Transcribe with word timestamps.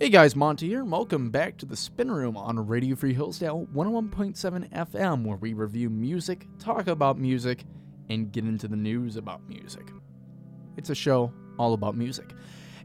Hey 0.00 0.10
guys, 0.10 0.36
Monty 0.36 0.68
here, 0.68 0.82
and 0.82 0.92
welcome 0.92 1.30
back 1.30 1.56
to 1.56 1.66
the 1.66 1.74
Spin 1.74 2.08
Room 2.08 2.36
on 2.36 2.64
Radio 2.68 2.94
Free 2.94 3.12
Hillsdale 3.12 3.66
101.7 3.74 4.70
FM, 4.70 5.24
where 5.24 5.38
we 5.38 5.54
review 5.54 5.90
music, 5.90 6.46
talk 6.60 6.86
about 6.86 7.18
music, 7.18 7.64
and 8.08 8.30
get 8.30 8.44
into 8.44 8.68
the 8.68 8.76
news 8.76 9.16
about 9.16 9.40
music. 9.48 9.90
It's 10.76 10.90
a 10.90 10.94
show 10.94 11.32
all 11.58 11.72
about 11.72 11.96
music. 11.96 12.30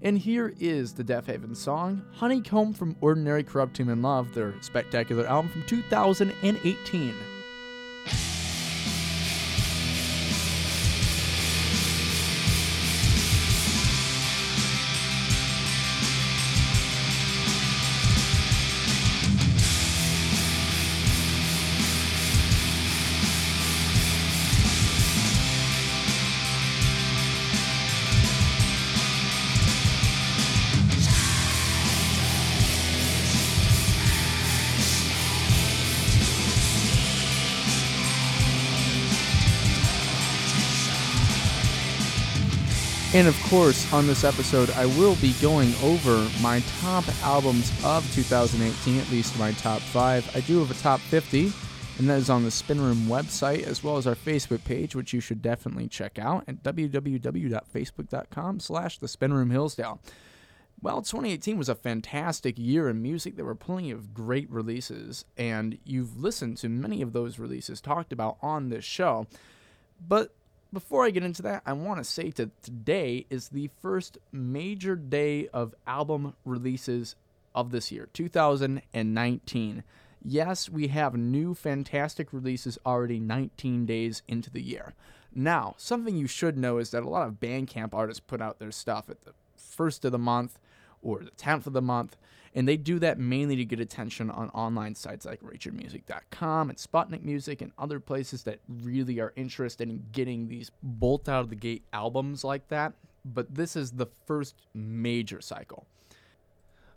And 0.02 0.18
here 0.18 0.56
is 0.60 0.92
the 0.92 1.04
Deafheaven 1.04 1.56
song, 1.56 2.04
Honeycomb 2.14 2.74
from 2.74 2.96
Ordinary 3.00 3.44
Corrupt 3.44 3.78
Human 3.78 4.02
Love, 4.02 4.34
their 4.34 4.60
spectacular 4.64 5.28
album 5.28 5.52
from 5.52 5.68
2018. 5.68 7.14
And 43.14 43.28
of 43.28 43.40
course, 43.44 43.94
on 43.94 44.08
this 44.08 44.24
episode, 44.24 44.72
I 44.72 44.88
will 44.88 45.16
be 45.18 45.34
going 45.34 45.72
over 45.84 46.28
my 46.42 46.62
top 46.82 47.04
albums 47.22 47.72
of 47.86 48.12
2018, 48.16 49.00
at 49.00 49.12
least 49.12 49.38
my 49.38 49.52
top 49.52 49.82
five. 49.82 50.28
I 50.36 50.40
do 50.40 50.58
have 50.58 50.72
a 50.72 50.82
top 50.82 51.00
50, 51.00 51.52
and 52.00 52.10
that 52.10 52.18
is 52.18 52.32
on 52.32 52.44
the 52.44 52.50
Spin 52.50 52.82
Room 52.82 53.06
website, 53.06 53.68
as 53.68 53.84
well 53.84 53.98
as 53.98 54.08
our 54.08 54.16
Facebook 54.16 54.64
page, 54.64 54.96
which 54.96 55.14
you 55.14 55.20
should 55.20 55.44
definitely 55.44 55.88
check 55.88 56.18
out 56.18 56.46
at 56.48 56.64
www.facebook.com 56.64 58.60
slash 58.60 58.98
the 58.98 59.08
Spin 59.08 59.32
Room 59.32 59.52
Hillsdale. 59.52 60.02
Well, 60.82 61.04
2018 61.04 61.56
was 61.56 61.70
a 61.70 61.76
fantastic 61.76 62.58
year 62.58 62.90
in 62.90 63.04
music. 63.04 63.36
There 63.36 63.46
were 63.46 63.54
plenty 63.54 63.92
of 63.92 64.16
great 64.16 64.50
releases, 64.50 65.24
and 65.38 65.78
you've 65.86 66.20
listened 66.20 66.58
to 66.58 66.68
many 66.68 67.04
of 67.04 67.14
those 67.14 67.38
releases 67.38 67.80
talked 67.80 68.12
about 68.12 68.38
on 68.42 68.70
this 68.70 68.84
show. 68.84 69.28
But 70.06 70.34
before 70.74 71.06
I 71.06 71.12
get 71.12 71.24
into 71.24 71.44
that, 71.44 71.62
I 71.66 71.74
want 71.74 72.00
to 72.00 72.04
say 72.04 72.32
that 72.32 72.64
today 72.64 73.26
is 73.30 73.50
the 73.50 73.70
first 73.82 74.18
major 74.32 74.96
day 74.96 75.48
of 75.50 75.76
album 75.86 76.34
releases 76.44 77.16
of 77.54 77.72
this 77.72 77.92
year, 77.92 78.10
2019. 78.14 79.84
Yes, 80.26 80.70
we 80.70 80.88
have 80.88 81.16
new 81.16 81.54
fantastic 81.54 82.34
releases 82.34 82.80
already 82.86 83.20
19 83.20 83.86
days 83.86 84.24
into 84.28 84.50
the 84.50 84.62
year. 84.62 84.94
Now, 85.36 85.76
something 85.78 86.16
you 86.16 86.28
should 86.28 86.58
know 86.58 86.78
is 86.78 86.92
that 86.92 87.04
a 87.04 87.10
lot 87.10 87.28
of 87.28 87.40
Bandcamp 87.40 87.94
artists 87.94 88.22
put 88.26 88.42
out 88.42 88.60
their 88.60 88.72
stuff 88.72 89.10
at 89.10 89.22
the 89.26 89.34
first 89.56 90.06
of 90.06 90.12
the 90.12 90.20
month 90.20 90.58
or 91.02 91.20
the 91.20 91.32
10th 91.32 91.68
of 91.68 91.74
the 91.74 91.82
month. 91.82 92.18
And 92.56 92.68
they 92.68 92.78
do 92.78 93.00
that 93.00 93.20
mainly 93.20 93.56
to 93.56 93.66
get 93.66 93.80
attention 93.80 94.30
on 94.30 94.50
online 94.50 94.94
sites 94.94 95.26
like 95.26 95.42
RateYourMusic.com 95.42 96.70
and 96.70 96.78
Sputnik 96.78 97.24
Music 97.24 97.62
and 97.62 97.72
other 97.80 98.00
places 98.00 98.44
that 98.44 98.60
really 98.68 99.20
are 99.20 99.34
interested 99.36 99.90
in 99.90 100.06
getting 100.12 100.48
these 100.48 100.70
bolt 100.84 101.28
out 101.28 101.42
of 101.42 101.50
the 101.50 101.56
gate 101.56 101.84
albums 101.92 102.44
like 102.44 102.68
that. 102.68 102.94
But 103.26 103.56
this 103.56 103.76
is 103.76 103.92
the 103.92 104.08
first 104.28 104.56
major 104.74 105.42
cycle. 105.42 105.88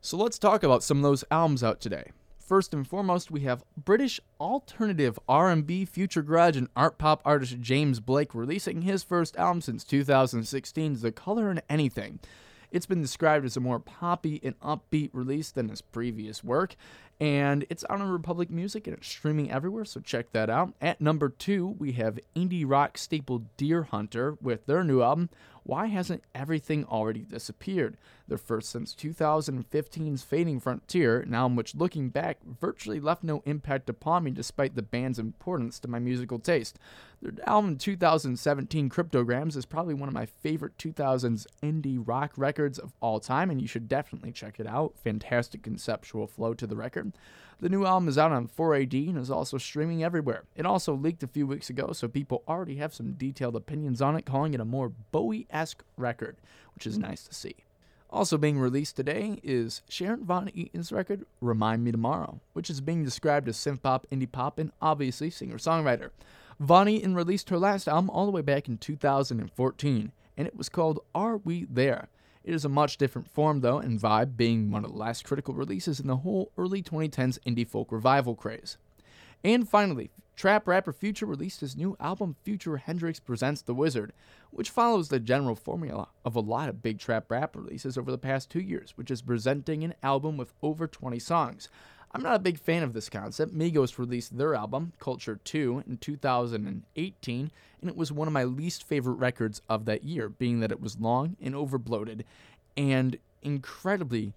So 0.03 0.17
let's 0.17 0.39
talk 0.39 0.63
about 0.63 0.83
some 0.83 0.99
of 0.99 1.03
those 1.03 1.25
albums 1.31 1.65
out 1.65 1.81
today. 1.81 2.13
First 2.39 2.73
and 2.73 2.87
foremost, 2.87 3.31
we 3.33 3.41
have 3.41 3.65
British 3.77 4.21
alternative 4.39 5.19
R&B, 5.29 5.85
future 5.85 6.23
garage, 6.23 6.57
and 6.57 6.69
art 6.77 6.97
pop 6.97 7.21
artist 7.25 7.61
James 7.61 7.99
Blake 7.99 8.35
releasing 8.35 8.83
his 8.83 9.03
first 9.03 9.37
album 9.37 9.61
since 9.63 9.83
2016, 9.83 11.01
The 11.01 11.11
Color 11.11 11.51
in 11.51 11.61
Anything. 11.69 12.21
It's 12.71 12.87
been 12.87 13.03
described 13.03 13.45
as 13.45 13.57
a 13.57 13.61
more 13.61 13.79
poppy 13.79 14.41
and 14.43 14.59
upbeat 14.61 15.11
release 15.13 15.51
than 15.51 15.69
his 15.69 15.81
previous 15.81 16.43
work, 16.45 16.77
and 17.19 17.65
it's 17.71 17.85
out 17.89 18.01
on 18.01 18.11
Republic 18.11 18.51
Music 18.51 18.87
and 18.87 18.97
it's 18.97 19.09
streaming 19.09 19.51
everywhere, 19.51 19.87
so 19.87 20.01
check 20.01 20.33
that 20.33 20.51
out. 20.51 20.75
At 20.81 21.01
number 21.01 21.31
two, 21.31 21.69
we 21.79 21.93
have 21.93 22.21
indie 22.35 22.65
rock 22.67 22.99
staple 22.99 23.45
Deerhunter 23.57 24.37
with 24.43 24.67
their 24.67 24.85
new 24.85 25.01
album, 25.01 25.31
Why 25.63 25.87
Hasn't 25.87 26.25
Everything 26.35 26.85
Already 26.85 27.21
Disappeared? 27.21 27.97
Their 28.29 28.37
first 28.37 28.69
since 28.69 28.95
2015's 28.95 30.25
Fading 30.25 30.61
Frontier, 30.61 31.21
an 31.21 31.33
album 31.33 31.57
which, 31.57 31.75
looking 31.75 32.11
back, 32.11 32.39
virtually 32.45 33.01
left 33.01 33.25
no 33.25 33.43
impact 33.47 33.89
upon 33.89 34.25
me 34.25 34.31
despite 34.33 34.75
the 34.75 34.83
band's 34.83 35.19
importance 35.19 35.79
to 35.81 35.89
my 35.89 35.99
musical 35.99 36.39
taste. 36.39 36.79
Their 37.23 37.33
album 37.47 37.79
2017 37.79 38.91
Cryptograms 38.91 39.57
is 39.57 39.65
probably 39.65 39.95
one 39.95 40.09
of 40.09 40.15
my 40.15 40.27
favorite 40.27 40.77
2000s 40.77 41.47
indie 41.63 42.03
rock 42.05 42.33
records 42.37 42.79
of 42.79 42.93
all 43.01 43.21
time, 43.21 43.51
and 43.51 43.61
you 43.61 43.67
should 43.67 43.89
definitely 43.89 44.33
check 44.33 44.61
it 44.61 44.67
out. 44.67 44.95
Fantastic 45.03 45.63
conceptual 45.63 46.27
flow 46.27 46.53
to 46.53 46.67
the 46.67 46.77
record. 46.77 47.13
The 47.59 47.71
new 47.71 47.87
album 47.87 48.09
is 48.09 48.19
out 48.19 48.33
on 48.33 48.49
4AD 48.49 49.09
and 49.09 49.17
is 49.17 49.31
also 49.31 49.57
streaming 49.57 50.05
everywhere. 50.05 50.45
It 50.57 50.67
also 50.67 50.95
leaked 50.95 51.23
a 51.23 51.29
few 51.29 51.47
weeks 51.47 51.71
ago, 51.71 51.93
so 51.93 52.07
people 52.07 52.43
already 52.47 52.77
have 52.77 52.93
some 52.93 53.13
detailed 53.13 53.57
opinions 53.57 54.03
on 54.03 54.15
it, 54.15 54.27
calling 54.27 54.53
it 54.53 54.61
a 54.61 54.67
more 54.67 54.93
Bowie 55.11 55.47
esque 55.51 55.83
record, 55.97 56.37
which 56.75 56.87
is 56.87 56.99
nice 56.99 57.25
to 57.25 57.35
see. 57.35 57.57
Also 58.11 58.37
being 58.37 58.59
released 58.59 58.95
today 58.95 59.41
is 59.43 59.81
Sharon 59.89 60.25
Van 60.25 60.51
Etten's 60.55 60.93
record, 60.93 61.25
Remind 61.41 61.83
Me 61.83 61.93
Tomorrow, 61.93 62.41
which 62.53 62.69
is 62.69 62.83
being 62.83 63.05
described 63.05 63.49
as 63.49 63.57
synth 63.57 63.83
pop, 63.83 64.07
indie 64.13 64.31
pop, 64.31 64.59
and 64.59 64.71
obviously 64.83 65.31
singer 65.31 65.57
songwriter. 65.57 66.11
Van 66.59 66.87
Etten 66.87 67.15
released 67.15 67.51
her 67.51 67.59
last 67.59 67.87
album 67.87 68.09
all 68.09 68.25
the 68.25 68.33
way 68.33 68.41
back 68.41 68.67
in 68.67 68.79
2014, 68.79 70.13
and 70.39 70.47
it 70.47 70.57
was 70.57 70.71
called 70.71 71.01
Are 71.15 71.37
We 71.37 71.67
There? 71.69 72.09
It 72.45 72.55
is 72.55 72.65
a 72.65 72.71
much 72.71 72.97
different 72.97 73.29
form, 73.29 73.61
though, 73.61 73.79
and 73.79 74.01
vibe, 74.01 74.39
being 74.39 74.71
one 74.71 74.83
of 74.83 74.91
the 74.91 74.97
last 74.97 75.25
critical 75.25 75.53
releases 75.53 76.01
in 76.01 76.07
the 76.07 76.17
whole 76.19 76.53
early 76.57 76.83
2010s 76.83 77.39
indie 77.47 77.69
folk 77.69 77.93
revival 77.93 78.35
craze. 78.35 78.79
And 79.45 79.69
finally, 79.69 80.11
trap 80.35 80.67
rapper 80.67 80.95
Future 80.95 81.27
released 81.27 81.61
his 81.61 81.77
new 81.77 81.95
album 82.01 82.37
Future 82.43 82.79
Hendrix 82.79 83.21
Presents 83.21 83.61
The 83.61 83.75
Wizard, 83.75 84.15
which 84.51 84.71
follows 84.71 85.09
the 85.09 85.21
general 85.21 85.57
formula 85.57 86.09
of 86.25 86.37
a 86.37 86.41
lot 86.41 86.71
of 86.71 86.81
big 86.81 86.99
trap 86.99 87.31
rap 87.31 87.55
releases 87.55 87.99
over 87.99 88.11
the 88.11 88.17
past 88.17 88.49
two 88.49 88.61
years, 88.61 88.97
which 88.97 89.11
is 89.11 89.21
presenting 89.21 89.85
an 89.85 89.95
album 90.03 90.39
with 90.39 90.55
over 90.63 90.87
20 90.87 91.19
songs. 91.19 91.69
I'm 92.17 92.23
not 92.23 92.37
a 92.37 92.39
big 92.39 92.59
fan 92.59 92.83
of 92.83 92.95
this 92.95 93.11
concept. 93.11 93.55
Migos 93.55 93.99
released 93.99 94.39
their 94.39 94.55
album, 94.55 94.95
Culture 94.99 95.39
2, 95.45 95.85
in 95.87 95.99
2018, 95.99 97.51
and 97.83 97.91
it 97.91 97.95
was 97.95 98.11
one 98.11 98.27
of 98.27 98.33
my 98.33 98.45
least 98.45 98.85
favorite 98.85 99.17
records 99.17 99.61
of 99.69 99.85
that 99.85 100.03
year, 100.03 100.31
being 100.31 100.61
that 100.61 100.73
it 100.73 100.81
was 100.81 100.99
long 100.99 101.37
and 101.43 101.55
overbloated 101.55 102.23
and 102.75 103.19
incredibly, 103.43 104.33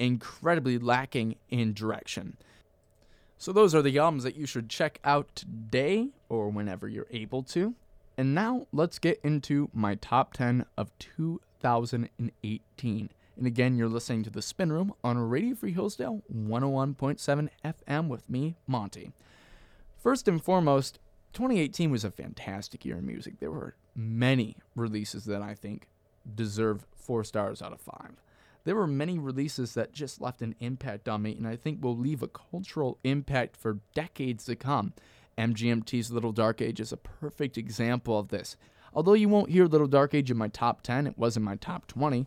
incredibly 0.00 0.78
lacking 0.78 1.36
in 1.48 1.72
direction. 1.72 2.38
So, 3.38 3.52
those 3.52 3.72
are 3.72 3.82
the 3.82 3.98
albums 3.98 4.24
that 4.24 4.34
you 4.34 4.44
should 4.44 4.68
check 4.68 4.98
out 5.04 5.28
today 5.36 6.08
or 6.28 6.48
whenever 6.48 6.88
you're 6.88 7.06
able 7.12 7.44
to. 7.44 7.76
And 8.18 8.34
now 8.34 8.66
let's 8.72 8.98
get 8.98 9.20
into 9.22 9.70
my 9.72 9.94
top 9.94 10.32
10 10.32 10.66
of 10.76 10.90
2018. 10.98 13.10
And 13.36 13.46
again, 13.46 13.76
you're 13.76 13.88
listening 13.88 14.22
to 14.24 14.30
The 14.30 14.42
Spin 14.42 14.72
Room 14.72 14.92
on 15.02 15.18
Radio 15.18 15.54
Free 15.54 15.72
Hillsdale 15.72 16.22
101.7 16.32 17.48
FM 17.64 18.08
with 18.08 18.28
me, 18.28 18.56
Monty. 18.66 19.12
First 19.98 20.28
and 20.28 20.42
foremost, 20.42 20.98
2018 21.32 21.90
was 21.90 22.04
a 22.04 22.10
fantastic 22.10 22.84
year 22.84 22.98
in 22.98 23.06
music. 23.06 23.40
There 23.40 23.50
were 23.50 23.74
many 23.96 24.56
releases 24.76 25.24
that 25.24 25.40
I 25.40 25.54
think 25.54 25.88
deserve 26.34 26.86
four 26.94 27.24
stars 27.24 27.62
out 27.62 27.72
of 27.72 27.80
five. 27.80 28.22
There 28.64 28.76
were 28.76 28.86
many 28.86 29.18
releases 29.18 29.74
that 29.74 29.92
just 29.92 30.20
left 30.20 30.42
an 30.42 30.54
impact 30.60 31.08
on 31.08 31.22
me, 31.22 31.34
and 31.34 31.48
I 31.48 31.56
think 31.56 31.82
will 31.82 31.96
leave 31.96 32.22
a 32.22 32.28
cultural 32.28 32.98
impact 33.02 33.56
for 33.56 33.78
decades 33.94 34.44
to 34.44 34.56
come. 34.56 34.92
MGMT's 35.38 36.12
Little 36.12 36.32
Dark 36.32 36.60
Age 36.60 36.80
is 36.80 36.92
a 36.92 36.98
perfect 36.98 37.56
example 37.56 38.18
of 38.18 38.28
this. 38.28 38.56
Although 38.94 39.14
you 39.14 39.28
won't 39.28 39.50
hear 39.50 39.64
Little 39.64 39.86
Dark 39.86 40.14
Age 40.14 40.30
in 40.30 40.36
my 40.36 40.48
top 40.48 40.82
10, 40.82 41.06
it 41.06 41.18
was 41.18 41.36
in 41.36 41.42
my 41.42 41.56
top 41.56 41.86
20 41.86 42.26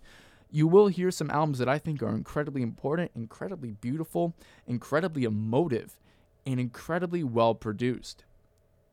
you 0.51 0.67
will 0.67 0.87
hear 0.87 1.11
some 1.11 1.31
albums 1.31 1.59
that 1.59 1.69
I 1.69 1.77
think 1.77 2.01
are 2.01 2.15
incredibly 2.15 2.61
important, 2.61 3.11
incredibly 3.15 3.71
beautiful, 3.71 4.33
incredibly 4.67 5.23
emotive, 5.23 5.97
and 6.45 6.59
incredibly 6.59 7.23
well 7.23 7.55
produced. 7.55 8.23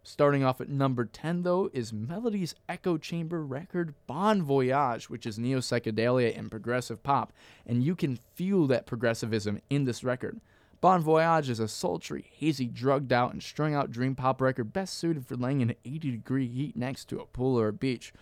Starting 0.04 0.42
off 0.42 0.60
at 0.60 0.68
number 0.68 1.04
10, 1.04 1.42
though, 1.42 1.70
is 1.72 1.92
Melody's 1.92 2.56
Echo 2.68 2.98
Chamber 2.98 3.44
record 3.44 3.94
Bon 4.08 4.42
Voyage, 4.42 5.08
which 5.08 5.26
is 5.26 5.38
neo 5.38 5.58
psychedelia 5.58 6.36
and 6.36 6.50
progressive 6.50 7.04
pop, 7.04 7.32
and 7.64 7.84
you 7.84 7.94
can 7.94 8.18
feel 8.34 8.66
that 8.66 8.84
progressivism 8.84 9.60
in 9.70 9.84
this 9.84 10.02
record. 10.02 10.40
Bon 10.80 11.00
Voyage 11.00 11.48
is 11.48 11.60
a 11.60 11.68
sultry, 11.68 12.32
hazy, 12.34 12.66
drugged 12.66 13.12
out, 13.12 13.32
and 13.32 13.40
strung 13.40 13.72
out 13.72 13.92
dream 13.92 14.16
pop 14.16 14.40
record 14.40 14.72
best 14.72 14.98
suited 14.98 15.24
for 15.24 15.36
laying 15.36 15.60
in 15.60 15.76
80 15.84 16.10
degree 16.10 16.48
heat 16.48 16.76
next 16.76 17.04
to 17.04 17.20
a 17.20 17.26
pool 17.26 17.56
or 17.56 17.68
a 17.68 17.72
beach. 17.72 18.12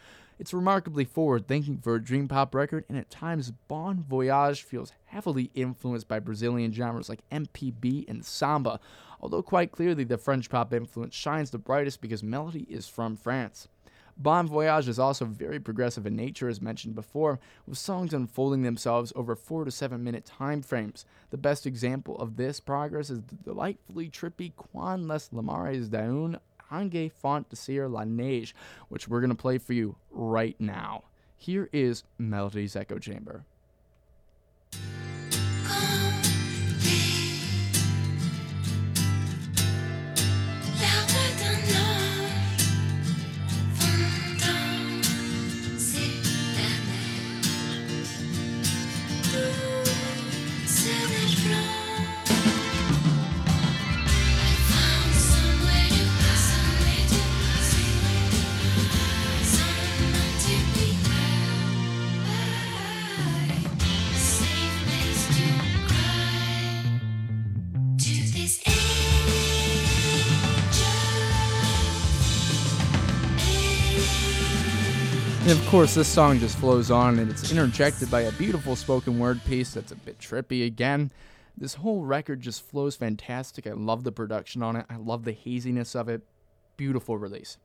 It's 0.41 0.55
remarkably 0.55 1.05
forward 1.05 1.47
thinking 1.47 1.77
for 1.77 1.95
a 1.95 2.03
dream 2.03 2.27
pop 2.27 2.55
record, 2.55 2.87
and 2.89 2.97
at 2.97 3.11
times 3.11 3.53
Bon 3.69 4.03
Voyage 4.03 4.63
feels 4.63 4.91
heavily 5.05 5.51
influenced 5.55 6.09
by 6.09 6.19
Brazilian 6.19 6.73
genres 6.73 7.11
like 7.11 7.29
MPB 7.31 8.09
and 8.09 8.25
samba, 8.25 8.81
although 9.21 9.43
quite 9.43 9.71
clearly 9.71 10.03
the 10.03 10.17
French 10.17 10.49
pop 10.49 10.73
influence 10.73 11.15
shines 11.15 11.51
the 11.51 11.59
brightest 11.59 12.01
because 12.01 12.23
melody 12.23 12.67
is 12.71 12.89
from 12.89 13.19
France. 13.19 13.69
Bon 14.17 14.47
Voyage 14.47 14.89
is 14.89 14.99
also 14.99 15.27
very 15.27 15.61
progressive 15.61 16.07
in 16.07 16.17
nature, 16.17 16.49
as 16.49 16.63
mentioned 16.63 16.95
before, 16.95 17.39
with 17.67 17.77
songs 17.77 18.15
unfolding 18.15 18.63
themselves 18.63 19.13
over 19.15 19.37
four 19.37 19.67
to 19.67 19.71
seven 19.71 20.03
minute 20.03 20.25
time 20.25 20.63
frames. 20.63 21.05
The 21.29 21.37
best 21.37 21.67
example 21.67 22.17
of 22.17 22.37
this 22.37 22.61
progress 22.61 23.11
is 23.11 23.21
the 23.21 23.35
delightfully 23.35 24.09
trippy 24.09 24.55
Quand 24.57 25.07
les 25.07 25.29
Larmes 25.33 25.91
d'un 25.91 26.39
Ange 26.73 27.11
Font 27.13 27.49
Danser 27.49 27.91
La 27.91 28.05
Neige, 28.05 28.53
which 28.89 29.09
we're 29.09 29.21
going 29.21 29.31
to 29.31 29.37
play 29.37 29.59
for 29.59 29.73
you 29.73 29.97
right 30.11 30.57
now. 30.59 31.05
Here 31.37 31.69
is 31.73 32.05
Melody's 32.19 32.77
Echo 32.77 32.99
Chamber. 32.99 33.45
And 75.50 75.58
of 75.58 75.67
course, 75.67 75.97
this 75.97 76.06
song 76.06 76.38
just 76.38 76.56
flows 76.58 76.93
on 76.93 77.19
and 77.19 77.29
it's 77.29 77.50
interjected 77.50 78.08
by 78.08 78.20
a 78.20 78.31
beautiful 78.31 78.76
spoken 78.76 79.19
word 79.19 79.44
piece 79.47 79.75
that's 79.75 79.91
a 79.91 79.97
bit 79.97 80.20
trippy 80.20 80.64
again. 80.64 81.11
This 81.58 81.75
whole 81.75 82.05
record 82.05 82.41
just 82.41 82.62
flows 82.62 82.94
fantastic. 82.94 83.67
I 83.67 83.73
love 83.73 84.05
the 84.05 84.12
production 84.12 84.62
on 84.62 84.76
it, 84.76 84.87
I 84.88 84.94
love 84.94 85.25
the 85.25 85.32
haziness 85.32 85.97
of 85.97 86.08
it. 86.08 86.23
Beautiful 86.76 87.19
release. 87.19 87.58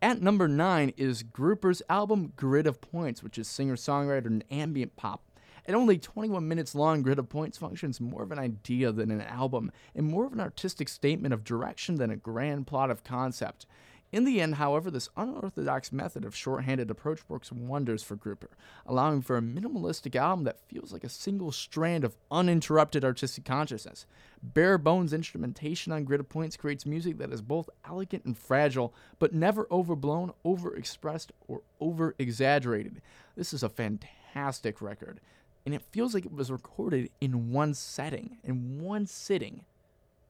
At 0.00 0.22
number 0.22 0.46
9 0.46 0.92
is 0.96 1.24
Grouper's 1.24 1.82
album 1.88 2.32
Grid 2.36 2.68
of 2.68 2.80
Points, 2.80 3.24
which 3.24 3.38
is 3.38 3.48
singer 3.48 3.74
songwriter 3.74 4.26
and 4.26 4.44
ambient 4.48 4.94
pop. 4.94 5.24
At 5.66 5.74
only 5.74 5.98
21 5.98 6.46
minutes 6.46 6.76
long, 6.76 7.02
Grid 7.02 7.18
of 7.18 7.28
Points 7.28 7.58
functions 7.58 8.00
more 8.00 8.22
of 8.22 8.30
an 8.30 8.38
idea 8.38 8.92
than 8.92 9.10
an 9.10 9.22
album, 9.22 9.72
and 9.96 10.06
more 10.06 10.26
of 10.26 10.32
an 10.32 10.38
artistic 10.38 10.88
statement 10.88 11.34
of 11.34 11.42
direction 11.42 11.96
than 11.96 12.12
a 12.12 12.16
grand 12.16 12.68
plot 12.68 12.88
of 12.88 13.02
concept. 13.02 13.66
In 14.12 14.24
the 14.24 14.40
end, 14.40 14.54
however, 14.54 14.90
this 14.90 15.08
unorthodox 15.16 15.92
method 15.92 16.24
of 16.24 16.34
shorthanded 16.34 16.90
approach 16.90 17.20
works 17.28 17.50
wonders 17.50 18.04
for 18.04 18.14
Grouper, 18.14 18.50
allowing 18.86 19.20
for 19.20 19.36
a 19.36 19.42
minimalistic 19.42 20.14
album 20.14 20.44
that 20.44 20.60
feels 20.68 20.92
like 20.92 21.02
a 21.02 21.08
single 21.08 21.50
strand 21.50 22.04
of 22.04 22.16
uninterrupted 22.30 23.04
artistic 23.04 23.44
consciousness. 23.44 24.06
Bare 24.42 24.78
bones 24.78 25.12
instrumentation 25.12 25.92
on 25.92 26.04
Grid 26.04 26.26
Points 26.28 26.56
creates 26.56 26.86
music 26.86 27.18
that 27.18 27.32
is 27.32 27.42
both 27.42 27.68
elegant 27.84 28.24
and 28.24 28.38
fragile, 28.38 28.94
but 29.18 29.34
never 29.34 29.66
overblown, 29.72 30.32
overexpressed, 30.44 31.30
or 31.48 31.62
over 31.80 32.14
exaggerated. 32.18 33.02
This 33.36 33.52
is 33.52 33.64
a 33.64 33.68
fantastic 33.68 34.80
record, 34.80 35.20
and 35.64 35.74
it 35.74 35.82
feels 35.90 36.14
like 36.14 36.24
it 36.24 36.32
was 36.32 36.50
recorded 36.50 37.10
in 37.20 37.50
one 37.50 37.74
setting, 37.74 38.38
in 38.44 38.80
one 38.80 39.06
sitting. 39.06 39.64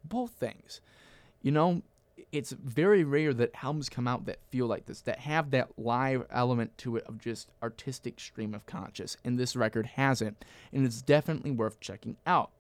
Both 0.03 0.31
things. 0.31 0.81
You 1.43 1.53
know, 1.53 1.83
it's 2.33 2.53
very 2.53 3.05
rare 3.05 3.33
that 3.35 3.53
albums 3.63 3.89
come 3.89 4.09
out 4.09 4.27
that 4.27 4.39
feel 4.51 4.67
like 4.67 4.87
this, 4.87 5.01
that 5.03 5.21
have 5.21 5.51
that 5.51 5.79
live 5.79 6.27
element 6.31 6.77
to 6.79 6.97
it 6.97 7.05
of 7.07 7.19
just 7.19 7.51
artistic 7.63 8.21
stream 8.21 8.55
of 8.55 8.67
conscious. 8.67 9.17
And 9.25 9.39
this 9.39 9.57
record 9.57 9.87
has 9.87 10.21
it, 10.21 10.45
and 10.73 10.85
it's 10.85 11.03
definitely 11.03 11.51
worth 11.51 11.81
checking 11.81 12.17
out. 12.27 12.51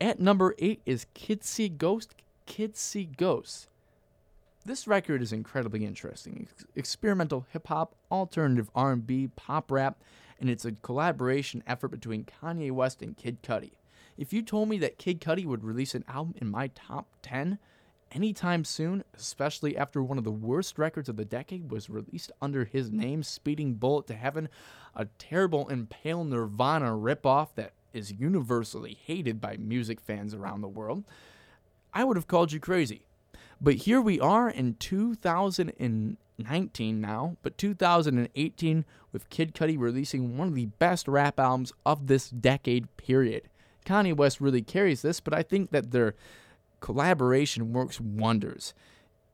At 0.00 0.20
number 0.20 0.54
eight 0.58 0.82
is 0.84 1.06
Kids 1.14 1.48
See 1.48 1.68
Ghost. 1.68 2.14
Kids 2.44 2.78
See 2.78 3.04
Ghosts. 3.04 3.68
This 4.64 4.88
record 4.88 5.22
is 5.22 5.32
incredibly 5.32 5.84
interesting. 5.84 6.48
experimental 6.74 7.46
hip 7.52 7.68
hop, 7.68 7.94
alternative 8.10 8.68
R&B, 8.74 9.28
pop 9.36 9.70
rap, 9.70 10.02
and 10.40 10.50
it's 10.50 10.64
a 10.64 10.72
collaboration 10.72 11.62
effort 11.66 11.88
between 11.88 12.24
Kanye 12.24 12.72
West 12.72 13.00
and 13.00 13.16
Kid 13.16 13.42
Cudi. 13.42 13.72
If 14.18 14.32
you 14.32 14.42
told 14.42 14.68
me 14.68 14.78
that 14.78 14.98
Kid 14.98 15.20
Cudi 15.20 15.46
would 15.46 15.62
release 15.62 15.94
an 15.94 16.04
album 16.08 16.34
in 16.40 16.48
my 16.48 16.68
top 16.68 17.06
10, 17.22 17.58
anytime 18.12 18.64
soon, 18.64 19.04
especially 19.16 19.76
after 19.76 20.02
one 20.02 20.18
of 20.18 20.24
the 20.24 20.30
worst 20.30 20.78
records 20.78 21.08
of 21.08 21.16
the 21.16 21.24
decade 21.24 21.70
was 21.70 21.90
released 21.90 22.32
under 22.40 22.64
his 22.64 22.90
mm. 22.90 22.94
name, 22.94 23.22
Speeding 23.22 23.74
Bullet 23.74 24.06
to 24.08 24.14
Heaven, 24.14 24.48
a 24.94 25.06
terrible 25.18 25.68
Impale 25.68 26.24
Nirvana 26.24 26.90
ripoff 26.90 27.48
that 27.56 27.72
is 27.92 28.12
universally 28.12 28.98
hated 29.04 29.40
by 29.40 29.56
music 29.56 30.00
fans 30.00 30.34
around 30.34 30.60
the 30.60 30.68
world, 30.68 31.04
I 31.94 32.04
would 32.04 32.16
have 32.16 32.26
called 32.26 32.52
you 32.52 32.60
crazy. 32.60 33.02
But 33.60 33.74
here 33.74 34.02
we 34.02 34.20
are 34.20 34.50
in 34.50 34.74
2019 34.74 37.00
now, 37.00 37.36
but 37.42 37.56
2018 37.56 38.84
with 39.12 39.30
Kid 39.30 39.54
Cudi 39.54 39.78
releasing 39.78 40.36
one 40.36 40.48
of 40.48 40.54
the 40.54 40.66
best 40.66 41.08
rap 41.08 41.40
albums 41.40 41.72
of 41.86 42.06
this 42.06 42.28
decade 42.28 42.94
period. 42.98 43.48
Kanye 43.86 44.14
West 44.14 44.40
really 44.40 44.60
carries 44.60 45.00
this, 45.00 45.20
but 45.20 45.32
I 45.32 45.42
think 45.42 45.70
that 45.70 45.90
they're 45.90 46.14
Collaboration 46.80 47.72
works 47.72 48.00
wonders. 48.00 48.74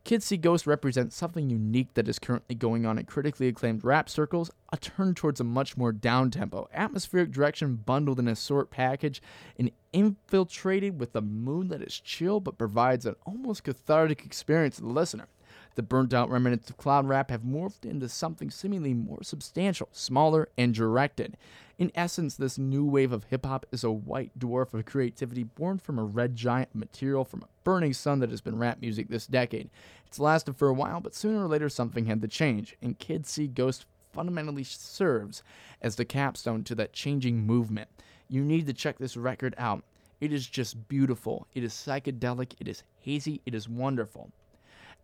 Kids 0.04 0.24
See 0.24 0.36
Ghost 0.36 0.66
represents 0.66 1.14
something 1.14 1.48
unique 1.48 1.94
that 1.94 2.08
is 2.08 2.18
currently 2.18 2.56
going 2.56 2.84
on 2.84 2.98
in 2.98 3.06
critically 3.06 3.46
acclaimed 3.46 3.84
rap 3.84 4.08
circles, 4.08 4.50
a 4.72 4.76
turn 4.76 5.14
towards 5.14 5.38
a 5.38 5.44
much 5.44 5.76
more 5.76 5.92
down-tempo, 5.92 6.68
atmospheric 6.74 7.30
direction 7.30 7.76
bundled 7.76 8.18
in 8.18 8.26
a 8.26 8.34
short 8.34 8.70
package 8.70 9.22
and 9.56 9.70
infiltrated 9.92 10.98
with 10.98 11.14
a 11.14 11.20
mood 11.20 11.68
that 11.68 11.82
is 11.82 12.00
chill 12.00 12.40
but 12.40 12.58
provides 12.58 13.06
an 13.06 13.14
almost 13.24 13.62
cathartic 13.62 14.26
experience 14.26 14.76
to 14.76 14.82
the 14.82 14.88
listener. 14.88 15.28
The 15.74 15.82
burnt 15.82 16.12
out 16.12 16.28
remnants 16.28 16.68
of 16.68 16.76
cloud 16.76 17.08
rap 17.08 17.30
have 17.30 17.42
morphed 17.42 17.84
into 17.84 18.08
something 18.08 18.50
seemingly 18.50 18.92
more 18.92 19.22
substantial, 19.22 19.88
smaller, 19.92 20.48
and 20.58 20.74
directed. 20.74 21.36
In 21.78 21.90
essence, 21.94 22.34
this 22.34 22.58
new 22.58 22.84
wave 22.84 23.10
of 23.10 23.24
hip 23.24 23.46
hop 23.46 23.64
is 23.72 23.82
a 23.82 23.90
white 23.90 24.38
dwarf 24.38 24.74
of 24.74 24.84
creativity 24.84 25.42
born 25.42 25.78
from 25.78 25.98
a 25.98 26.04
red 26.04 26.36
giant 26.36 26.74
material 26.74 27.24
from 27.24 27.42
a 27.42 27.48
burning 27.64 27.94
sun 27.94 28.20
that 28.20 28.30
has 28.30 28.40
been 28.40 28.58
rap 28.58 28.80
music 28.80 29.08
this 29.08 29.26
decade. 29.26 29.70
It's 30.06 30.18
lasted 30.18 30.56
for 30.56 30.68
a 30.68 30.74
while, 30.74 31.00
but 31.00 31.14
sooner 31.14 31.44
or 31.44 31.48
later 31.48 31.68
something 31.68 32.04
had 32.04 32.20
to 32.20 32.28
change, 32.28 32.76
and 32.82 32.98
Kids 32.98 33.30
See 33.30 33.46
Ghost 33.46 33.86
fundamentally 34.12 34.64
serves 34.64 35.42
as 35.80 35.96
the 35.96 36.04
capstone 36.04 36.64
to 36.64 36.74
that 36.74 36.92
changing 36.92 37.46
movement. 37.46 37.88
You 38.28 38.44
need 38.44 38.66
to 38.66 38.74
check 38.74 38.98
this 38.98 39.16
record 39.16 39.54
out. 39.56 39.84
It 40.20 40.32
is 40.32 40.46
just 40.46 40.86
beautiful. 40.88 41.46
It 41.54 41.64
is 41.64 41.72
psychedelic. 41.72 42.52
It 42.60 42.68
is 42.68 42.84
hazy. 43.00 43.40
It 43.44 43.54
is 43.54 43.68
wonderful. 43.68 44.30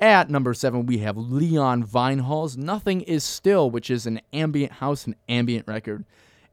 At 0.00 0.30
number 0.30 0.54
seven, 0.54 0.86
we 0.86 0.98
have 0.98 1.16
Leon 1.16 1.82
Vynehall's 1.82 2.56
Nothing 2.56 3.00
Is 3.00 3.24
Still, 3.24 3.68
which 3.68 3.90
is 3.90 4.06
an 4.06 4.20
ambient 4.32 4.74
house 4.74 5.06
and 5.06 5.16
ambient 5.28 5.66
record. 5.66 6.04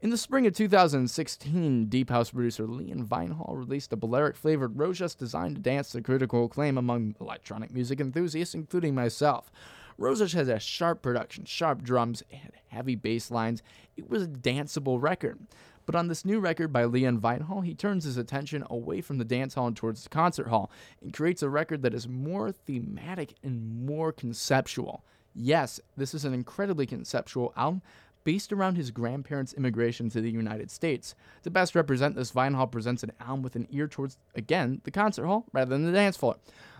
In 0.02 0.10
the 0.10 0.18
spring 0.18 0.48
of 0.48 0.56
2016, 0.56 1.86
Deep 1.86 2.10
House 2.10 2.32
producer 2.32 2.66
Leon 2.66 3.06
Vynehall 3.06 3.56
released 3.56 3.94
a 3.94 3.98
Balearic 3.98 4.36
flavored 4.36 4.75
Rojus 4.75 5.16
designed 5.16 5.58
to 5.58 5.62
dance 5.62 5.92
to 5.92 6.02
critical 6.02 6.46
acclaim 6.46 6.75
among 6.75 7.14
electronic 7.22 7.72
music 7.72 8.02
enthusiasts, 8.02 8.56
including 8.56 8.96
myself. 8.96 9.52
Rojus 10.00 10.34
has 10.34 10.48
a 10.48 10.58
sharp 10.58 11.04
production, 11.04 11.46
sharp 11.46 11.84
drums, 11.84 12.24
and 12.32 12.52
heavy 12.70 12.96
bass 12.96 13.30
lines. 13.30 13.62
It 13.96 14.10
was 14.10 14.24
a 14.24 14.28
danceable 14.28 15.00
record. 15.00 15.38
But 15.86 15.96
on 15.96 16.08
this 16.08 16.25
new 16.25 16.39
record 16.39 16.74
by 16.74 16.86
Leon 16.86 17.20
Vynehall, 17.20 17.63
he 17.63 17.75
turns 17.75 18.06
his 18.06 18.18
attention 18.18 18.63
away 18.70 19.01
from 19.01 19.18
the 19.18 19.25
dance 19.25 19.54
hall 19.54 19.68
and 19.68 19.75
towards 19.75 20.04
the 20.04 20.10
concert 20.10 20.48
hall 20.48 20.72
and 21.01 21.13
creates 21.13 21.44
a 21.44 21.50
record 21.50 21.84
that 21.84 21.94
is 21.94 22.08
more 22.08 22.51
thematic 22.51 23.36
and 23.44 23.86
more 23.86 24.12
conceptual. 24.12 25.04
Yes, 25.34 25.80
this 25.96 26.13
is 26.13 26.25
an 26.25 26.34
incredibly 26.34 26.86
conceptual 26.86 27.54
album 27.56 27.82
based 28.24 28.51
around 28.51 28.75
his 28.75 28.89
grandparents' 28.89 29.54
immigration 29.54 30.10
to 30.10 30.20
the 30.20 30.32
United 30.32 30.72
States. 30.72 31.13
To 31.44 31.51
best 31.51 31.75
represent 31.75 32.15
this, 32.15 32.32
Vynehall 32.32 32.72
presents 32.72 33.04
an 33.04 33.12
album 33.20 33.44
with 33.44 33.56
an 33.56 33.68
ear 33.70 33.88
towards, 33.88 34.18
again, 34.34 34.82
the 34.84 34.92
concert 34.92 35.27
hall 35.27 35.46
rather 35.54 35.70
than 35.70 35.86
the 35.86 35.92
dance 35.92 36.18
floor. 36.18 36.38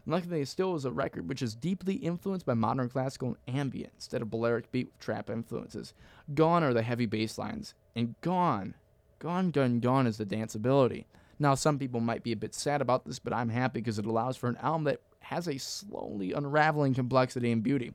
Luckily, 0.08 0.42
it 0.42 0.48
still 0.48 0.76
is 0.76 0.86
a 0.86 0.92
record 0.92 1.30
which 1.30 1.44
is 1.44 1.56
deeply 1.56 1.96
influenced 1.96 2.46
by 2.46 2.56
modern 2.56 2.90
classical 2.90 3.38
and 3.46 3.58
ambient 3.58 3.94
instead 3.96 4.24
of 4.24 4.32
Balearic 4.32 4.72
beat 4.72 4.88
with 4.88 5.00
trap 5.00 5.30
influences. 5.30 5.94
Gone 6.34 6.64
are 6.64 6.74
the 6.74 6.82
heavy 6.82 7.06
bass 7.06 7.38
lines, 7.38 7.76
and 7.96 8.16
gone 8.22 8.74
Gone, 9.20 9.52
gone, 9.52 9.80
gone 9.80 10.08
is 10.08 10.18
the 10.18 10.26
danceability. 10.26 11.06
Now, 11.40 11.56
some 11.56 11.80
people 11.80 12.00
might 12.00 12.24
be 12.24 12.32
a 12.32 12.38
bit 12.38 12.54
sad 12.54 12.82
about 12.82 13.06
this, 13.06 13.20
but 13.20 13.34
I'm 13.34 13.50
happy 13.50 13.82
because 13.82 14.00
it 14.00 14.06
allows 14.06 14.38
for 14.38 14.48
an 14.48 14.58
album 14.58 14.86
that 14.86 15.02
has 15.20 15.48
a 15.48 15.58
slowly 15.58 16.34
unraveling 16.34 16.94
complexity 16.94 17.52
and 17.52 17.64
beauty. 17.64 17.94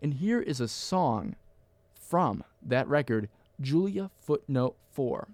And 0.00 0.14
here 0.14 0.40
is 0.40 0.60
a 0.60 0.68
song 0.68 1.36
from 1.94 2.44
that 2.62 2.88
record, 2.88 3.28
Julia 3.60 4.10
Footnote 4.20 4.76
4. 4.92 5.28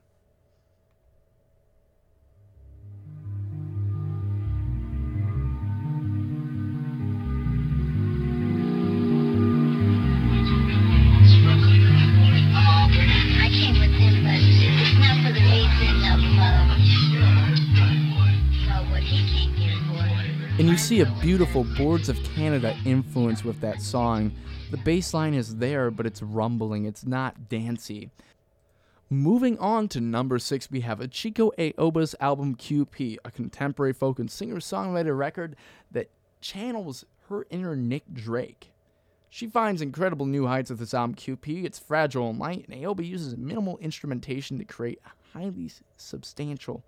You 20.75 20.79
see 20.79 21.03
a 21.03 21.17
beautiful 21.23 21.63
Boards 21.63 22.09
of 22.09 22.21
Canada 22.25 22.77
influence 22.85 23.45
with 23.45 23.61
that 23.61 23.81
song. 23.81 24.33
The 24.73 24.77
bass 24.77 25.15
line 25.15 25.33
is 25.33 25.59
there, 25.59 25.89
but 25.89 26.05
it's 26.05 26.21
rumbling, 26.21 26.85
it's 26.85 27.07
not 27.07 27.49
dancey. 27.49 28.11
Moving 29.09 29.57
on 29.61 29.87
to 29.91 30.01
number 30.01 30.37
six, 30.41 30.73
we 30.73 30.81
have 30.81 30.99
Ichiko 30.99 31.53
Aoba's 31.57 32.17
album 32.19 32.57
QP, 32.57 33.19
a 33.25 33.31
contemporary 33.31 33.93
folk 33.93 34.19
and 34.19 34.29
singer 34.29 34.57
songwriter 34.57 35.17
record 35.17 35.55
that 35.93 36.11
channels 36.41 37.05
her 37.29 37.47
inner 37.51 37.77
Nick 37.77 38.13
Drake. 38.13 38.73
She 39.31 39.47
finds 39.47 39.81
incredible 39.81 40.27
new 40.27 40.49
heights 40.49 40.71
with 40.71 40.81
this 40.81 40.93
album 40.93 41.15
QP. 41.15 41.65
It's 41.65 41.79
fragile 41.79 42.31
and 42.31 42.41
light, 42.41 42.67
and 42.69 42.83
Aoba 42.83 43.07
uses 43.07 43.37
minimal 43.37 43.79
instrumentation 43.79 44.59
to 44.59 44.65
create 44.65 44.99
a 45.07 45.39
highly 45.39 45.71
substantial 45.97 46.83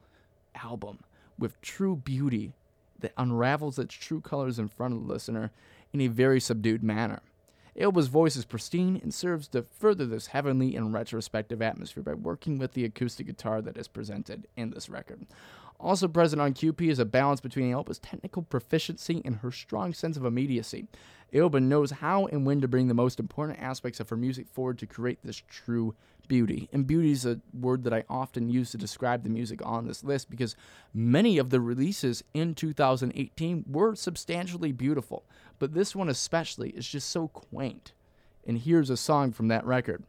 album 0.57 1.05
with 1.39 1.61
true 1.61 1.95
beauty 1.95 2.53
that 3.01 3.13
unravels 3.17 3.79
its 3.79 3.95
true 3.95 4.21
colors 4.21 4.59
in 4.59 4.69
front 4.69 4.95
of 4.95 5.07
the 5.07 5.13
listener 5.13 5.51
in 5.93 6.01
a 6.01 6.09
very 6.09 6.41
subdued 6.41 6.83
manner. 6.83 7.21
Aoba's 7.79 8.09
voice 8.09 8.37
is 8.37 8.47
pristine 8.47 8.99
and 9.03 9.13
serves 9.13 9.49
to 9.49 9.63
further 9.63 10.07
this 10.07 10.29
heavenly 10.29 10.75
and 10.77 10.95
retrospective 10.95 11.61
atmosphere 11.61 12.03
by 12.03 12.15
working 12.15 12.59
with 12.59 12.73
the 12.73 12.85
acoustic 12.85 13.27
guitar 13.27 13.61
that 13.61 13.77
is 13.77 13.87
presented 13.87 14.47
in 14.57 14.71
this 14.71 14.89
record. 14.89 15.27
Also 15.79 16.09
present 16.09 16.41
on 16.41 16.55
QP 16.55 16.89
is 16.89 16.99
a 16.99 17.05
balance 17.05 17.41
between 17.41 17.71
Aoba's 17.71 17.99
technical 17.99 18.43
proficiency 18.43 19.21
and 19.27 19.37
her 19.37 19.53
strong 19.53 19.93
sense 19.93 20.17
of 20.17 20.25
immediacy. 20.25 20.89
Aoba 21.35 21.63
knows 21.63 21.91
how 21.91 22.27
and 22.27 22.47
when 22.47 22.63
to 22.63 22.69
bring 22.69 22.89
the 22.89 22.95
most 22.95 23.21
important 23.21 23.61
aspects 23.61 24.01
of 24.01 24.09
her 24.09 24.17
music 24.17 24.49
forward 24.49 24.79
to 24.79 24.87
create 24.87 25.19
this 25.23 25.43
true 25.47 25.95
beauty. 26.29 26.69
And 26.73 26.87
beauty 26.87 27.13
is 27.13 27.27
a 27.27 27.41
word 27.53 27.85
that 27.85 27.93
I 27.93 28.05
often 28.09 28.49
use 28.49 28.71
to 28.71 28.79
describe 28.79 29.23
the 29.23 29.29
music 29.29 29.61
on 29.65 29.87
this 29.87 30.03
list 30.03 30.31
because 30.31 30.57
many 30.95 31.39
of 31.39 31.51
the 31.51 31.61
releases 31.61 32.25
in 32.33 32.55
2018 32.55 33.65
were 33.69 33.95
substantially 33.95 34.73
beautiful, 34.73 35.25
but 35.59 35.75
this 35.75 35.95
one 35.95 36.09
especially 36.09 36.71
is 36.71 36.87
just 36.87 37.09
so 37.09 37.29
quaint. 37.29 37.93
And 38.47 38.59
here's 38.59 38.91
a 38.91 38.97
song 38.97 39.33
from 39.33 39.49
that 39.49 39.65
record. 39.65 40.03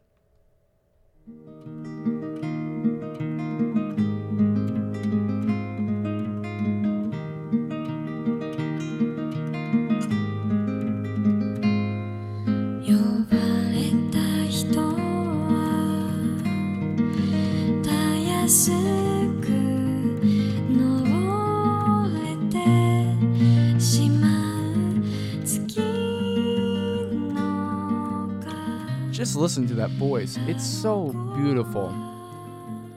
Listen 29.38 29.68
to 29.68 29.74
that 29.74 29.90
voice. 29.90 30.36
It's 30.48 30.66
so 30.66 31.12
beautiful. 31.36 31.94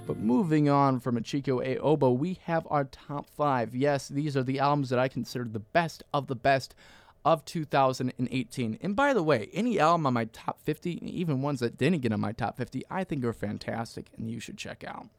But 0.07 0.17
moving 0.17 0.69
on 0.69 0.99
from 0.99 1.15
Ichiko 1.15 1.77
Aoba, 1.77 2.17
we 2.17 2.39
have 2.45 2.65
our 2.71 2.85
top 2.85 3.29
five. 3.29 3.75
Yes, 3.75 4.07
these 4.07 4.35
are 4.35 4.41
the 4.41 4.57
albums 4.57 4.89
that 4.89 4.97
I 4.97 5.07
consider 5.07 5.45
the 5.45 5.59
best 5.59 6.01
of 6.11 6.25
the 6.25 6.35
best 6.35 6.73
of 7.23 7.45
2018. 7.45 8.79
And 8.81 8.95
by 8.95 9.13
the 9.13 9.21
way, 9.21 9.49
any 9.53 9.79
album 9.79 10.07
on 10.07 10.15
my 10.15 10.25
top 10.25 10.59
50, 10.63 11.07
even 11.07 11.43
ones 11.43 11.59
that 11.59 11.77
didn't 11.77 12.01
get 12.01 12.11
on 12.11 12.19
my 12.19 12.31
top 12.31 12.57
50, 12.57 12.85
I 12.89 13.03
think 13.03 13.23
are 13.23 13.33
fantastic 13.33 14.07
and 14.17 14.27
you 14.27 14.39
should 14.39 14.57
check 14.57 14.83
out. 14.83 15.09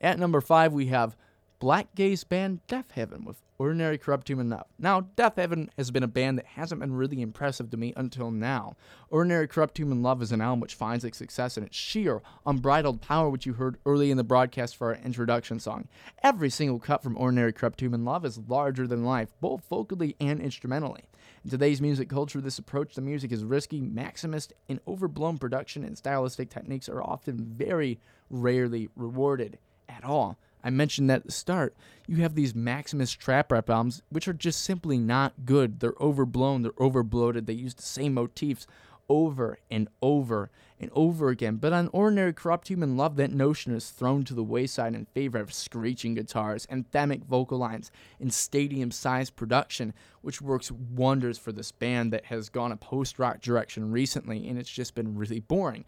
At 0.00 0.20
number 0.20 0.40
five, 0.40 0.72
we 0.72 0.86
have 0.86 1.16
black 1.62 1.94
gaze 1.94 2.24
band 2.24 2.58
Deafheaven 2.66 3.24
with 3.24 3.40
Ordinary 3.56 3.96
Corrupt 3.96 4.26
Human 4.26 4.50
Love. 4.50 4.66
Now, 4.80 5.02
Deafheaven 5.16 5.68
has 5.76 5.92
been 5.92 6.02
a 6.02 6.08
band 6.08 6.36
that 6.36 6.44
hasn't 6.44 6.80
been 6.80 6.92
really 6.92 7.22
impressive 7.22 7.70
to 7.70 7.76
me 7.76 7.92
until 7.96 8.32
now. 8.32 8.74
Ordinary 9.10 9.46
Corrupt 9.46 9.78
Human 9.78 10.02
Love 10.02 10.22
is 10.22 10.32
an 10.32 10.40
album 10.40 10.58
which 10.58 10.74
finds 10.74 11.04
its 11.04 11.18
success 11.18 11.56
in 11.56 11.62
its 11.62 11.76
sheer, 11.76 12.20
unbridled 12.44 13.00
power, 13.00 13.30
which 13.30 13.46
you 13.46 13.52
heard 13.52 13.78
early 13.86 14.10
in 14.10 14.16
the 14.16 14.24
broadcast 14.24 14.76
for 14.76 14.88
our 14.88 15.00
introduction 15.04 15.60
song. 15.60 15.86
Every 16.20 16.50
single 16.50 16.80
cut 16.80 17.00
from 17.00 17.16
Ordinary 17.16 17.52
Corrupt 17.52 17.80
Human 17.80 18.04
Love 18.04 18.24
is 18.24 18.40
larger 18.48 18.88
than 18.88 19.04
life, 19.04 19.28
both 19.40 19.64
vocally 19.70 20.16
and 20.18 20.40
instrumentally. 20.40 21.04
In 21.44 21.50
today's 21.50 21.80
music 21.80 22.08
culture, 22.08 22.40
this 22.40 22.58
approach 22.58 22.96
to 22.96 23.00
music 23.00 23.30
is 23.30 23.44
risky, 23.44 23.80
maximist, 23.80 24.50
and 24.68 24.80
overblown 24.88 25.38
production 25.38 25.84
and 25.84 25.96
stylistic 25.96 26.50
techniques 26.50 26.88
are 26.88 27.04
often 27.04 27.36
very 27.36 28.00
rarely 28.30 28.88
rewarded 28.96 29.60
at 29.88 30.02
all. 30.02 30.38
I 30.64 30.70
mentioned 30.70 31.10
that 31.10 31.20
at 31.20 31.26
the 31.26 31.32
start, 31.32 31.76
you 32.06 32.18
have 32.18 32.34
these 32.34 32.54
Maximus 32.54 33.12
trap 33.12 33.52
rap 33.52 33.68
albums, 33.70 34.02
which 34.10 34.28
are 34.28 34.32
just 34.32 34.62
simply 34.62 34.98
not 34.98 35.44
good. 35.44 35.80
They're 35.80 35.94
overblown, 36.00 36.62
they're 36.62 36.72
overbloated, 36.72 37.46
they 37.46 37.52
use 37.52 37.74
the 37.74 37.82
same 37.82 38.14
motifs 38.14 38.66
over 39.08 39.58
and 39.70 39.88
over 40.00 40.50
and 40.80 40.90
over 40.94 41.28
again. 41.28 41.56
But 41.56 41.72
on 41.72 41.90
Ordinary 41.92 42.32
Corrupt 42.32 42.68
Human 42.68 42.96
Love, 42.96 43.16
that 43.16 43.32
notion 43.32 43.74
is 43.74 43.90
thrown 43.90 44.24
to 44.24 44.34
the 44.34 44.42
wayside 44.42 44.94
in 44.94 45.06
favor 45.06 45.38
of 45.38 45.52
screeching 45.52 46.14
guitars, 46.14 46.66
anthemic 46.66 47.24
vocal 47.24 47.58
lines, 47.58 47.90
and 48.18 48.32
stadium 48.32 48.90
sized 48.90 49.36
production, 49.36 49.92
which 50.22 50.40
works 50.40 50.70
wonders 50.70 51.38
for 51.38 51.52
this 51.52 51.72
band 51.72 52.12
that 52.12 52.26
has 52.26 52.48
gone 52.48 52.72
a 52.72 52.76
post 52.76 53.18
rock 53.18 53.40
direction 53.40 53.92
recently, 53.92 54.48
and 54.48 54.58
it's 54.58 54.70
just 54.70 54.94
been 54.94 55.16
really 55.16 55.40
boring. 55.40 55.84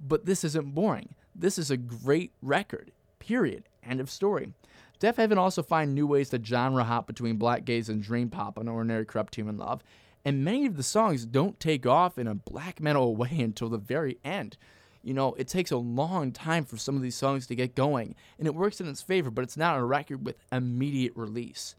But 0.00 0.26
this 0.26 0.44
isn't 0.44 0.74
boring. 0.74 1.14
This 1.34 1.58
is 1.58 1.70
a 1.70 1.76
great 1.76 2.32
record. 2.40 2.92
Period. 3.28 3.64
End 3.82 4.00
of 4.00 4.08
story. 4.08 4.54
Deafheaven 5.00 5.36
also 5.36 5.62
find 5.62 5.94
new 5.94 6.06
ways 6.06 6.30
to 6.30 6.42
genre 6.42 6.82
hop 6.82 7.06
between 7.06 7.36
black 7.36 7.66
gaze 7.66 7.90
and 7.90 8.02
dream 8.02 8.30
pop 8.30 8.58
on 8.58 8.68
Ordinary 8.68 9.04
Corrupt 9.04 9.34
Human 9.34 9.58
Love, 9.58 9.84
and 10.24 10.42
many 10.42 10.64
of 10.64 10.78
the 10.78 10.82
songs 10.82 11.26
don't 11.26 11.60
take 11.60 11.84
off 11.84 12.16
in 12.16 12.26
a 12.26 12.34
black 12.34 12.80
metal 12.80 13.14
way 13.16 13.38
until 13.38 13.68
the 13.68 13.76
very 13.76 14.16
end. 14.24 14.56
You 15.02 15.12
know, 15.12 15.34
it 15.34 15.46
takes 15.46 15.70
a 15.70 15.76
long 15.76 16.32
time 16.32 16.64
for 16.64 16.78
some 16.78 16.96
of 16.96 17.02
these 17.02 17.16
songs 17.16 17.46
to 17.48 17.54
get 17.54 17.74
going, 17.74 18.14
and 18.38 18.46
it 18.46 18.54
works 18.54 18.80
in 18.80 18.88
its 18.88 19.02
favor, 19.02 19.30
but 19.30 19.44
it's 19.44 19.58
not 19.58 19.78
a 19.78 19.84
record 19.84 20.24
with 20.24 20.36
immediate 20.50 21.12
release. 21.14 21.76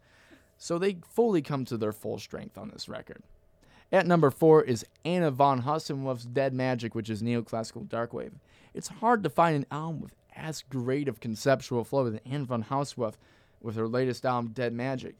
So 0.56 0.78
they 0.78 0.98
fully 1.02 1.42
come 1.42 1.64
to 1.64 1.76
their 1.76 1.90
full 1.90 2.20
strength 2.20 2.56
on 2.56 2.70
this 2.70 2.88
record. 2.88 3.24
At 3.90 4.06
number 4.06 4.30
four 4.30 4.62
is 4.62 4.86
Anna 5.04 5.32
von 5.32 5.62
Hausswolff's 5.62 6.26
Dead 6.26 6.54
Magic, 6.54 6.94
which 6.94 7.10
is 7.10 7.24
neoclassical 7.24 7.88
darkwave. 7.88 8.34
It's 8.72 8.86
hard 8.86 9.24
to 9.24 9.30
find 9.30 9.56
an 9.56 9.66
album 9.72 10.00
with 10.00 10.14
as 10.40 10.62
great 10.62 11.08
of 11.08 11.20
conceptual 11.20 11.84
flow 11.84 12.06
as 12.06 12.20
Anne 12.24 12.46
von 12.46 12.64
Hausswolff 12.64 13.14
with 13.60 13.76
her 13.76 13.86
latest 13.86 14.24
album, 14.24 14.52
Dead 14.52 14.72
Magic. 14.72 15.16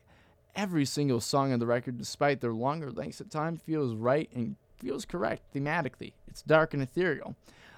Every 0.57 0.85
single 0.85 1.21
song 1.21 1.53
on 1.53 1.61
the 1.61 1.67
record, 1.67 1.99
despite 1.99 2.41
their 2.41 2.53
longer 2.53 2.91
lengths 2.91 3.21
at 3.21 3.31
time, 3.31 3.57
feels 3.57 3.95
right 3.95 4.29
and 4.35 4.57
feels 4.79 5.05
correct 5.05 5.55
thematically. 5.55 6.13
It's 6.27 6.43
dark 6.43 6.75
and 6.75 6.83
ethereal. 6.83 7.37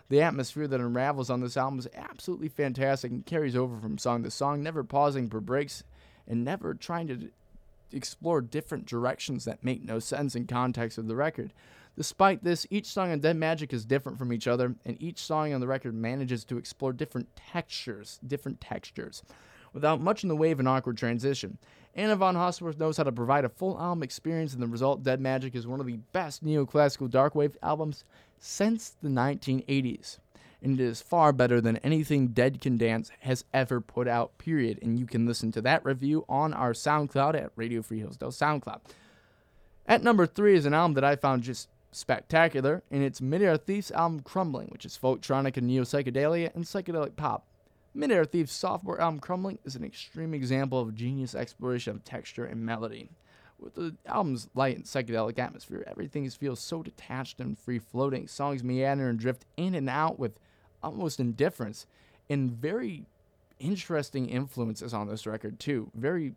The 0.09 0.23
atmosphere 0.23 0.69
that 0.69 0.81
unravels 0.81 1.31
on 1.31 1.41
this 1.41 1.57
album 1.57 1.79
is 1.79 1.89
absolutely 1.95 2.49
fantastic 2.49 3.11
and 3.11 3.27
carries 3.27 3.57
over 3.57 3.79
from 3.79 3.99
song 3.99 4.23
to 4.23 4.31
song, 4.31 4.63
never 4.63 4.85
pausing 4.85 5.29
for 5.29 5.41
breaks 5.41 5.85
and 6.27 6.45
never 6.45 6.75
trying 6.75 7.09
to 7.09 7.31
explore 7.93 8.41
different 8.41 8.87
directions 8.87 9.45
that 9.45 9.65
make 9.65 9.85
no 9.85 9.99
sense 9.99 10.35
in 10.35 10.47
context 10.47 10.97
of 10.99 11.09
the 11.09 11.17
record. 11.17 11.53
Despite 11.97 12.43
this, 12.43 12.67
each 12.71 12.87
song 12.87 13.13
on 13.13 13.21
Dead 13.21 13.37
Magic 13.37 13.73
is 13.73 13.85
different 13.85 14.19
from 14.19 14.33
each 14.33 14.49
other, 14.49 14.75
and 14.87 15.01
each 15.01 15.19
song 15.19 15.53
on 15.53 15.61
the 15.61 15.67
record 15.67 15.95
manages 15.95 16.45
to 16.45 16.57
explore 16.57 16.93
different 16.93 17.29
textures, 17.37 18.19
different 18.27 18.61
textures, 18.63 19.23
without 19.75 20.01
much 20.01 20.23
in 20.23 20.31
the 20.31 20.37
way 20.37 20.53
of 20.53 20.61
an 20.61 20.67
awkward 20.67 20.97
transition. 20.97 21.59
Anna 21.95 22.17
von 22.17 22.35
Hausswolff 22.35 22.79
knows 22.79 22.97
how 22.97 23.03
to 23.03 23.13
provide 23.13 23.45
a 23.45 23.51
full 23.51 23.79
album 23.79 24.03
experience, 24.03 24.55
and 24.55 24.63
the 24.63 24.67
result, 24.67 25.03
Dead 25.03 25.21
Magic, 25.21 25.55
is 25.55 25.67
one 25.67 25.81
of 25.81 25.87
the 25.87 25.99
best 26.13 26.43
neoclassical 26.43 27.11
darkwave 27.11 27.57
albums 27.63 28.05
since 28.39 28.97
the 29.03 29.11
1980s. 29.11 30.19
And 30.63 30.81
it 30.81 30.83
is 30.83 31.03
far 31.03 31.33
better 31.33 31.61
than 31.61 31.77
anything 31.79 32.29
Dead 32.29 32.61
Can 32.61 32.79
Dance 32.79 33.11
has 33.21 33.45
ever 33.53 33.81
put 33.81 34.09
out, 34.09 34.39
period. 34.39 34.79
And 34.81 34.99
you 34.99 35.07
can 35.07 35.27
listen 35.27 35.51
to 35.53 35.61
that 35.63 35.85
review 35.85 36.25
on 36.29 36.55
our 36.55 36.73
SoundCloud 36.73 37.35
at 37.35 37.51
Radio 37.57 37.83
Free 37.83 37.99
Hillsdale 37.99 38.31
SoundCloud. 38.31 38.81
At 39.87 40.05
number 40.05 40.25
three 40.25 40.55
is 40.55 40.65
an 40.65 40.73
album 40.73 40.95
that 40.95 41.05
I 41.05 41.17
found 41.17 41.43
just 41.43 41.69
spectacular, 41.93 42.83
and 42.91 43.03
it's 43.03 43.21
Midair 43.21 43.57
Thief's 43.57 43.91
album 43.91 44.21
Crumbling, 44.21 44.69
which 44.69 44.85
is 44.85 44.99
folktronic 45.01 45.57
and 45.57 45.67
neo 45.67 45.83
psychedelia 45.83 46.55
and 46.55 46.65
psychedelic 46.65 47.17
pop. 47.17 47.47
Midair 47.95 48.25
Thief's 48.25 48.53
sophomore 48.53 49.01
album 49.01 49.21
Crumbling 49.21 49.59
is 49.65 49.77
an 49.77 49.85
extreme 49.85 50.35
example 50.35 50.81
of 50.81 50.95
genius 50.95 51.35
exploration 51.35 51.95
of 51.95 52.05
texture 52.05 52.47
and 52.47 52.65
melody. 52.65 53.11
With 53.59 53.75
the 53.75 53.95
album's 54.07 54.49
light 54.55 54.77
and 54.77 54.85
psychedelic 54.85 55.39
atmosphere, 55.39 55.85
everything 55.87 56.29
feels 56.31 56.59
so 56.59 56.83
detached 56.83 57.39
and 57.39 57.57
free 57.57 57.79
floating. 57.79 58.27
Songs 58.27 58.65
meander 58.65 59.09
and 59.09 59.19
drift 59.19 59.45
in 59.57 59.75
and 59.75 59.89
out 59.89 60.19
with 60.19 60.39
almost 60.83 61.21
indifference, 61.21 61.87
and 62.29 62.51
very 62.51 63.05
interesting 63.61 64.29
influences 64.29 64.93
on 64.93 65.07
this 65.07 65.27
record 65.27 65.61
too. 65.61 65.91
Very 65.95 66.35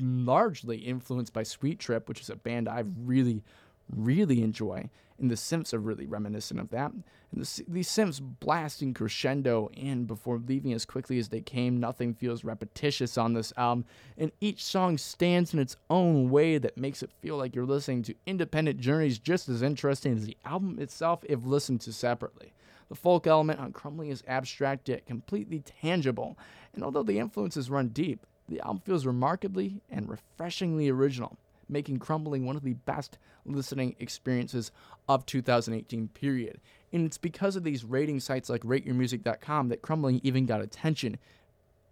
largely 0.00 0.78
influenced 0.78 1.32
by 1.32 1.42
Sweet 1.42 1.78
Trip, 1.78 2.08
which 2.08 2.20
is 2.20 2.30
a 2.30 2.36
band 2.36 2.68
I've 2.68 2.90
really, 3.04 3.42
really 3.90 4.42
enjoy. 4.42 4.90
And 5.18 5.30
the 5.30 5.36
synths 5.36 5.72
are 5.72 5.78
really 5.78 6.06
reminiscent 6.06 6.58
of 6.58 6.70
that. 6.70 6.90
And 6.90 7.04
the, 7.44 7.64
these 7.68 7.88
synths 7.88 8.20
blasting 8.20 8.94
crescendo 8.94 9.70
in 9.72 10.06
before 10.06 10.38
leaving 10.38 10.72
as 10.72 10.84
quickly 10.84 11.18
as 11.18 11.28
they 11.28 11.40
came. 11.40 11.78
Nothing 11.78 12.14
feels 12.14 12.42
repetitious 12.42 13.16
on 13.16 13.32
this 13.32 13.52
album. 13.56 13.84
And 14.18 14.32
each 14.40 14.64
song 14.64 14.98
stands 14.98 15.54
in 15.54 15.60
its 15.60 15.76
own 15.88 16.30
way 16.30 16.58
that 16.58 16.76
makes 16.76 17.02
it 17.02 17.12
feel 17.22 17.36
like 17.36 17.54
you're 17.54 17.64
listening 17.64 18.02
to 18.04 18.14
independent 18.26 18.80
journeys 18.80 19.20
just 19.20 19.48
as 19.48 19.62
interesting 19.62 20.14
as 20.16 20.26
the 20.26 20.36
album 20.44 20.80
itself 20.80 21.24
if 21.28 21.44
listened 21.44 21.80
to 21.82 21.92
separately. 21.92 22.52
The 22.88 22.94
folk 22.94 23.26
element 23.26 23.60
on 23.60 23.72
Crumbling 23.72 24.10
is 24.10 24.22
abstract 24.26 24.88
yet 24.88 25.06
completely 25.06 25.60
tangible, 25.60 26.36
and 26.74 26.84
although 26.84 27.02
the 27.02 27.18
influences 27.18 27.70
run 27.70 27.88
deep, 27.88 28.26
the 28.48 28.60
album 28.60 28.82
feels 28.84 29.06
remarkably 29.06 29.80
and 29.90 30.08
refreshingly 30.08 30.90
original, 30.90 31.38
making 31.68 31.98
Crumbling 31.98 32.46
one 32.46 32.56
of 32.56 32.62
the 32.62 32.74
best 32.74 33.18
listening 33.44 33.96
experiences 33.98 34.70
of 35.08 35.26
2018 35.26 36.08
period. 36.08 36.60
And 36.92 37.06
it's 37.06 37.18
because 37.18 37.56
of 37.56 37.64
these 37.64 37.84
rating 37.84 38.20
sites 38.20 38.48
like 38.48 38.62
rateyourmusic.com 38.62 39.68
that 39.68 39.82
Crumbling 39.82 40.20
even 40.22 40.46
got 40.46 40.60
attention. 40.60 41.18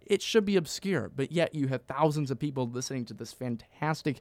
It 0.07 0.23
should 0.23 0.45
be 0.45 0.57
obscure, 0.57 1.11
but 1.14 1.33
yet 1.33 1.55
you 1.55 1.69
have 1.69 1.83
thousands 1.83 2.31
of 2.31 2.38
people 2.38 2.69
listening 2.69 3.05
to 3.07 3.14
this 3.14 3.33
fantastic, 3.33 4.21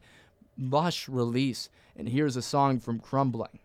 lush 0.58 1.10
release. 1.10 1.70
And 1.96 2.10
here's 2.10 2.36
a 2.36 2.42
song 2.42 2.80
from 2.80 3.00
Crumbling. 3.00 3.60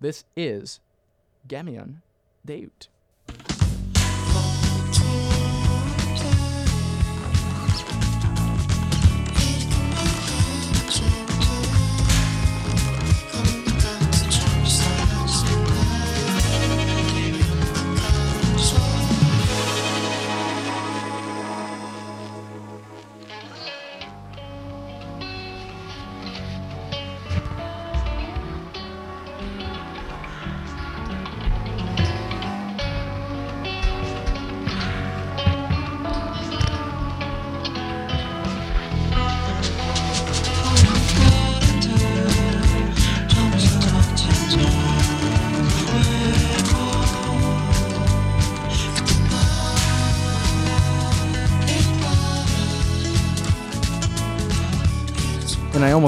This 0.00 0.24
is 0.36 0.80
Gamion 1.48 2.02
Deut. 2.44 2.88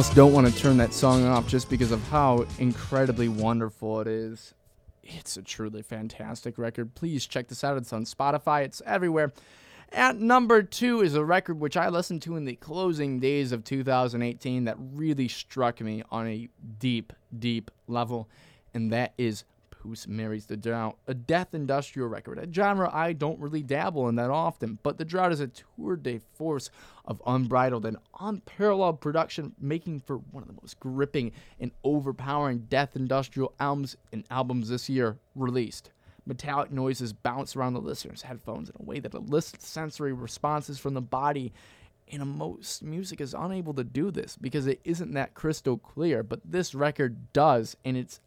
Almost 0.01 0.17
don't 0.17 0.33
want 0.33 0.47
to 0.47 0.57
turn 0.59 0.79
that 0.79 0.95
song 0.95 1.27
off 1.27 1.47
just 1.47 1.69
because 1.69 1.93
of 1.93 2.03
how 2.09 2.47
incredibly 2.59 3.29
wonderful 3.29 4.01
it 4.01 4.07
is. 4.07 4.55
It's 5.03 5.37
a 5.37 5.43
truly 5.43 5.83
fantastic 5.83 6.57
record. 6.57 6.95
Please 6.95 7.27
check 7.27 7.49
this 7.49 7.63
out. 7.63 7.77
It's 7.77 7.93
on 7.93 8.07
Spotify, 8.07 8.65
it's 8.65 8.81
everywhere. 8.87 9.31
At 9.93 10.17
number 10.17 10.63
two 10.63 11.03
is 11.03 11.15
a 11.17 11.23
record 11.23 11.61
which 11.61 11.77
I 11.77 11.91
listened 11.91 12.23
to 12.23 12.37
in 12.37 12.47
the 12.47 12.57
closing 12.57 13.21
days 13.21 13.53
of 13.53 13.63
2018 13.63 14.65
that 14.65 14.79
really 14.79 15.29
struck 15.29 15.83
me 15.83 16.03
on 16.11 16.27
a 16.27 16.49
deep, 16.79 17.13
deep 17.39 17.71
level, 17.87 18.27
and 18.73 18.91
that 18.95 19.13
is 19.19 19.45
Puce 19.83 20.07
Mary's 20.07 20.47
the 20.47 20.57
Drought, 20.57 20.97
a 21.07 21.15
death 21.15 21.55
industrial 21.55 22.09
record, 22.09 22.39
a 22.39 22.53
genre 22.53 22.91
I 22.93 23.13
don't 23.13 23.41
really 23.41 23.63
dabble 23.63 24.09
in 24.09 24.17
that 24.17 24.31
often, 24.31 24.79
but 24.83 24.99
The 24.99 25.05
Drought 25.05 25.33
is 25.33 25.41
a 25.41 25.49
tour 25.49 25.97
de 25.97 26.21
force 26.35 26.71
of 27.05 27.23
unbridled 27.27 27.87
and 27.87 27.97
unparalleled 28.19 29.01
production, 29.01 29.53
making 29.59 30.01
for 30.01 30.19
one 30.19 30.43
of 30.43 30.49
the 30.49 30.61
most 30.61 30.79
gripping 30.81 31.33
and 31.59 31.71
overpowering 31.83 32.67
death 32.69 32.95
industrial 32.95 33.55
albums 33.59 33.97
and 34.13 34.25
albums 34.31 34.69
this 34.69 34.89
year 34.89 35.19
released. 35.35 35.91
Metallic 36.27 36.71
noises 36.71 37.13
bounce 37.13 37.57
around 37.57 37.73
the 37.73 37.81
listener's 37.81 38.23
headphones 38.23 38.69
in 38.69 38.77
a 38.79 38.85
way 38.85 39.01
that 39.01 39.15
elicits 39.15 39.67
sensory 39.67 40.13
responses 40.13 40.79
from 40.79 40.95
the 40.95 41.01
body 41.01 41.53
and 42.13 42.27
most 42.27 42.83
music 42.83 43.21
is 43.21 43.35
unable 43.35 43.73
to 43.75 43.85
do 43.85 44.11
this 44.11 44.37
because 44.37 44.67
it 44.67 44.81
isn't 44.85 45.13
that 45.15 45.35
crystal 45.35 45.79
clear, 45.79 46.23
but 46.23 46.41
this 46.45 46.75
record 46.75 47.33
does, 47.33 47.77
and 47.85 47.97
it's 47.97 48.21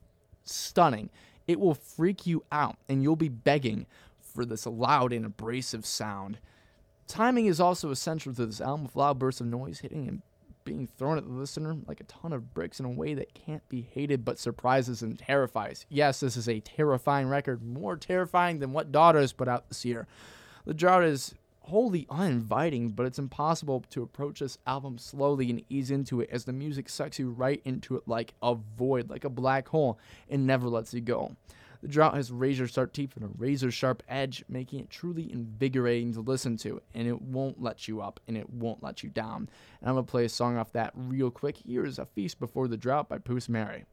stunning. 0.46 1.10
It 1.48 1.60
will 1.60 1.74
freak 1.74 2.26
you 2.26 2.44
out, 2.52 2.78
and 2.88 3.04
you'll 3.04 3.16
be 3.16 3.30
begging 3.30 3.86
for 4.22 4.46
this 4.46 4.66
loud 4.66 5.14
and 5.14 5.26
abrasive 5.26 5.86
sound. 5.86 6.40
Timing 7.08 7.46
is 7.48 7.60
also 7.60 7.92
essential 7.92 8.34
to 8.34 8.46
this 8.46 8.62
album, 8.62 8.86
with 8.86 8.96
loud 8.96 9.20
bursts 9.20 9.42
of 9.42 9.48
noise 9.48 9.80
hitting 9.80 10.08
and 10.08 10.22
being 10.64 10.88
thrown 10.88 11.18
at 11.18 11.26
the 11.26 11.34
listener 11.34 11.76
like 11.88 12.00
a 12.00 12.06
ton 12.06 12.32
of 12.32 12.54
bricks 12.54 12.80
in 12.80 12.86
a 12.86 12.90
way 12.90 13.14
that 13.14 13.34
can't 13.34 13.68
be 13.68 13.82
hated 13.82 14.24
but 14.24 14.40
surprises 14.40 15.02
and 15.02 15.20
terrifies. 15.20 15.86
Yes, 15.90 16.22
this 16.22 16.38
is 16.38 16.48
a 16.48 16.62
terrifying 16.62 17.28
record, 17.28 17.62
more 17.62 17.98
terrifying 17.98 18.60
than 18.60 18.72
what 18.72 18.92
Daughters 18.92 19.34
put 19.34 19.50
out 19.50 19.68
this 19.68 19.84
year. 19.84 20.08
The 20.66 20.74
Drought 20.74 21.04
is 21.04 21.36
wholly 21.64 22.06
uninviting, 22.10 22.90
but 22.90 23.06
it's 23.06 23.20
impossible 23.20 23.84
to 23.90 24.04
approach 24.04 24.40
this 24.40 24.58
album 24.68 24.98
slowly 24.98 25.50
and 25.50 25.64
ease 25.70 25.92
into 25.92 26.22
it 26.22 26.30
as 26.32 26.46
the 26.46 26.54
music 26.54 26.90
sucks 26.90 27.20
you 27.20 27.30
right 27.30 27.62
into 27.66 27.96
it 27.96 28.04
like 28.06 28.34
a 28.42 28.56
void, 28.78 29.10
like 29.10 29.24
a 29.24 29.30
black 29.30 29.68
hole, 29.70 29.98
and 30.30 30.46
never 30.46 30.68
lets 30.68 30.94
you 30.94 31.02
go. 31.02 31.36
The 31.82 31.90
drought 31.90 32.16
has 32.16 32.32
razor 32.32 32.68
sharp 32.68 32.94
teeth 32.94 33.18
and 33.18 33.26
a 33.26 33.32
razor 33.38 33.70
sharp 33.70 34.04
edge, 34.08 34.46
making 34.48 34.80
it 34.80 34.90
truly 34.90 35.30
invigorating 35.32 36.14
to 36.14 36.22
listen 36.22 36.56
to, 36.58 36.82
and 36.94 37.08
it 37.08 37.22
won't 37.22 37.62
let 37.62 37.90
you 37.90 38.02
up 38.02 38.22
and 38.28 38.38
it 38.38 38.50
won't 38.50 38.82
let 38.82 39.04
you 39.04 39.10
down. 39.10 39.50
And 39.82 39.90
I'm 39.90 39.96
gonna 39.96 40.04
play 40.04 40.24
a 40.24 40.30
song 40.30 40.56
off 40.58 40.72
that 40.74 40.94
real 40.96 41.30
quick. 41.30 41.58
Here 41.58 41.86
is 41.86 42.00
A 42.00 42.06
Feast 42.06 42.40
Before 42.40 42.70
the 42.70 42.78
Drought 42.78 43.10
by 43.10 43.18
Puce 43.18 43.50
Mary. 43.50 43.84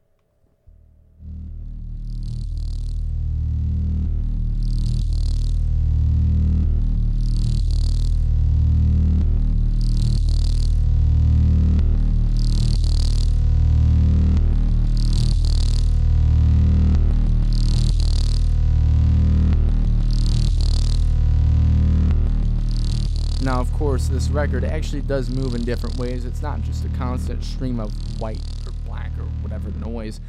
Course, 23.81 24.09
this 24.09 24.29
record 24.29 24.63
actually 24.63 25.01
does 25.01 25.31
move 25.31 25.55
in 25.55 25.63
different 25.63 25.97
ways. 25.97 26.23
It's 26.23 26.43
not 26.43 26.61
just 26.61 26.85
a 26.85 26.89
constant 26.89 27.43
stream 27.43 27.79
of 27.79 27.91
white 28.21 28.39
or 28.67 28.73
black 28.85 29.09
or 29.17 29.23
whatever 29.41 29.71
noise. 29.71 30.19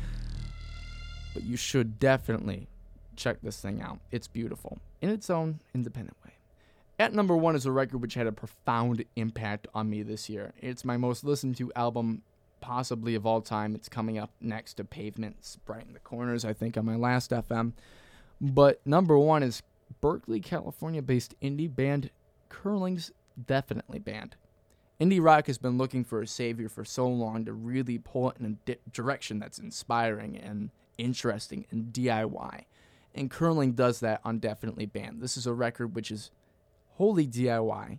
But 1.34 1.42
you 1.42 1.58
should 1.58 1.98
definitely 1.98 2.66
check 3.14 3.42
this 3.42 3.60
thing 3.60 3.82
out. 3.82 3.98
It's 4.10 4.26
beautiful 4.26 4.78
in 5.02 5.10
its 5.10 5.28
own 5.28 5.60
independent 5.74 6.16
way. 6.24 6.32
At 6.98 7.12
number 7.12 7.36
one 7.36 7.54
is 7.54 7.66
a 7.66 7.72
record 7.72 8.00
which 8.00 8.14
had 8.14 8.26
a 8.26 8.32
profound 8.32 9.04
impact 9.16 9.68
on 9.74 9.90
me 9.90 10.02
this 10.02 10.30
year. 10.30 10.54
It's 10.58 10.82
my 10.82 10.96
most 10.96 11.22
listened 11.22 11.58
to 11.58 11.70
album, 11.76 12.22
possibly 12.62 13.14
of 13.14 13.26
all 13.26 13.42
time. 13.42 13.74
It's 13.74 13.90
coming 13.90 14.16
up 14.16 14.30
next 14.40 14.78
to 14.78 14.84
Pavements, 14.84 15.58
Brighten 15.66 15.92
the 15.92 16.00
Corners, 16.00 16.46
I 16.46 16.54
think, 16.54 16.78
on 16.78 16.86
my 16.86 16.96
last 16.96 17.32
FM. 17.32 17.74
But 18.40 18.80
number 18.86 19.18
one 19.18 19.42
is 19.42 19.62
Berkeley, 20.00 20.40
California 20.40 21.02
based 21.02 21.38
indie 21.42 21.72
band 21.72 22.08
curling's 22.48 23.10
definitely 23.46 23.98
Band. 23.98 24.36
Indie 25.00 25.22
rock 25.22 25.46
has 25.46 25.58
been 25.58 25.78
looking 25.78 26.04
for 26.04 26.22
a 26.22 26.26
savior 26.26 26.68
for 26.68 26.84
so 26.84 27.08
long 27.08 27.44
to 27.44 27.52
really 27.52 27.98
pull 27.98 28.30
it 28.30 28.36
in 28.38 28.46
a 28.46 28.50
di- 28.66 28.78
direction 28.92 29.38
that's 29.38 29.58
inspiring 29.58 30.36
and 30.36 30.70
interesting 30.98 31.66
and 31.70 31.92
DIY. 31.92 32.64
And 33.14 33.30
curling 33.30 33.72
does 33.72 34.00
that 34.00 34.20
on 34.24 34.38
Definitely 34.38 34.86
Band. 34.86 35.20
This 35.20 35.36
is 35.36 35.46
a 35.46 35.52
record 35.52 35.94
which 35.94 36.10
is 36.10 36.30
wholly 36.92 37.26
DIY, 37.26 37.98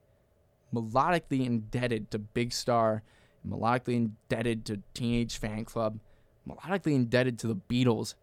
melodically 0.74 1.46
indebted 1.46 2.10
to 2.12 2.20
Big 2.20 2.54
Star, 2.54 3.04
melodically 3.48 3.96
indebted 3.96 4.66
to 4.66 4.82
Teenage 4.94 5.40
Fanclub, 5.40 6.00
melodically 6.48 6.96
indebted 6.96 7.38
to 7.40 7.48
the 7.48 7.56
Beatles, 7.56 8.16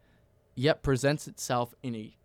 yet 0.54 0.82
presents 0.82 1.28
itself 1.28 1.74
in 1.82 1.94
a 1.94 2.16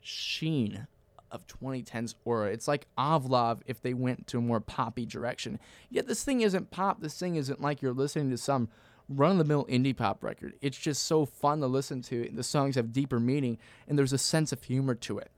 sheen 0.00 0.86
of 1.30 1.46
2010's 1.46 2.14
aura. 2.24 2.50
It's 2.50 2.68
like 2.68 2.86
Ovlov 2.96 3.60
if 3.66 3.80
they 3.80 3.94
went 3.94 4.26
to 4.28 4.38
a 4.38 4.42
more 4.42 4.60
poppy 4.60 5.06
direction. 5.06 5.58
Yet 5.90 6.06
this 6.06 6.24
thing 6.24 6.40
isn't 6.40 6.70
pop. 6.70 7.00
This 7.00 7.18
thing 7.18 7.36
isn't 7.36 7.60
like 7.60 7.82
you're 7.82 7.92
listening 7.92 8.30
to 8.30 8.38
some 8.38 8.68
run 9.08 9.32
of 9.32 9.38
the 9.38 9.44
mill 9.44 9.64
indie 9.66 9.96
pop 9.96 10.22
record. 10.22 10.54
It's 10.60 10.78
just 10.78 11.04
so 11.04 11.24
fun 11.24 11.60
to 11.60 11.66
listen 11.66 12.02
to. 12.02 12.28
The 12.32 12.42
songs 12.42 12.76
have 12.76 12.92
deeper 12.92 13.18
meaning 13.18 13.58
and 13.86 13.98
there's 13.98 14.12
a 14.12 14.18
sense 14.18 14.52
of 14.52 14.62
humor 14.62 14.94
to 14.96 15.18
it. 15.18 15.30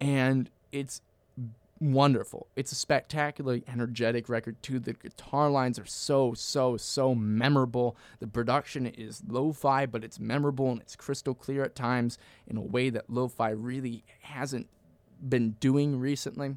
And 0.00 0.50
it's 0.72 1.00
wonderful. 1.80 2.48
It's 2.56 2.72
a 2.72 2.76
spectacularly 2.76 3.64
energetic 3.68 4.28
record 4.28 4.62
too. 4.62 4.78
The 4.78 4.94
guitar 4.94 5.50
lines 5.50 5.78
are 5.78 5.86
so 5.86 6.34
so 6.34 6.76
so 6.76 7.14
memorable. 7.14 7.96
The 8.20 8.26
production 8.26 8.86
is 8.86 9.22
lo-fi, 9.26 9.86
but 9.86 10.04
it's 10.04 10.20
memorable 10.20 10.70
and 10.70 10.80
it's 10.80 10.96
crystal 10.96 11.34
clear 11.34 11.64
at 11.64 11.74
times 11.74 12.18
in 12.46 12.56
a 12.56 12.62
way 12.62 12.90
that 12.90 13.10
lo-fi 13.10 13.50
really 13.50 14.04
hasn't 14.22 14.68
been 15.28 15.52
doing 15.60 15.98
recently. 15.98 16.56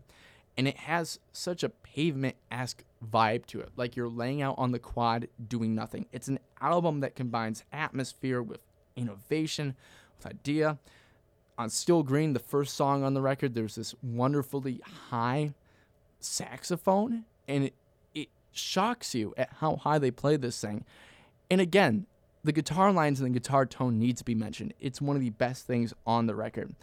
And 0.58 0.68
it 0.68 0.78
has 0.78 1.20
such 1.32 1.64
a 1.64 1.70
pavement-esque 1.70 2.84
vibe 3.12 3.46
to 3.48 3.60
it, 3.60 3.70
like 3.76 3.96
you're 3.96 4.10
laying 4.10 4.42
out 4.42 4.56
on 4.58 4.72
the 4.72 4.80
quad 4.80 5.28
doing 5.48 5.76
nothing. 5.76 6.08
It's 6.12 6.28
an 6.28 6.40
album 6.60 7.02
that 7.02 7.16
combines 7.16 7.64
atmosphere 7.72 8.42
with 8.42 8.60
innovation, 8.96 9.76
with 10.18 10.26
idea 10.26 10.80
on 11.58 11.70
Still 11.70 12.04
Green, 12.04 12.34
the 12.34 12.40
first 12.40 12.76
song 12.76 13.04
on 13.04 13.14
the 13.14 13.22
record, 13.22 13.56
there's 13.56 13.76
this 13.76 13.96
wonderfully 14.04 14.82
high 15.10 15.54
saxophone, 16.20 17.26
and 17.48 17.66
it, 17.66 17.74
it 18.14 18.30
shocks 18.52 19.16
you 19.16 19.34
at 19.38 19.50
how 19.60 19.76
high 19.78 19.98
they 19.98 20.12
play 20.12 20.38
this 20.38 20.62
thing. 20.62 20.86
And 21.50 21.60
again, 21.60 22.06
the 22.44 22.52
guitar 22.52 22.92
lines 22.92 23.20
and 23.20 23.34
the 23.34 23.40
guitar 23.40 23.66
tone 23.66 23.98
need 23.98 24.18
to 24.18 24.24
be 24.24 24.36
mentioned. 24.36 24.74
It's 24.80 25.02
one 25.02 25.16
of 25.16 25.22
the 25.22 25.32
best 25.32 25.66
things 25.66 25.94
on 26.06 26.28
the 26.28 26.36
record. 26.36 26.76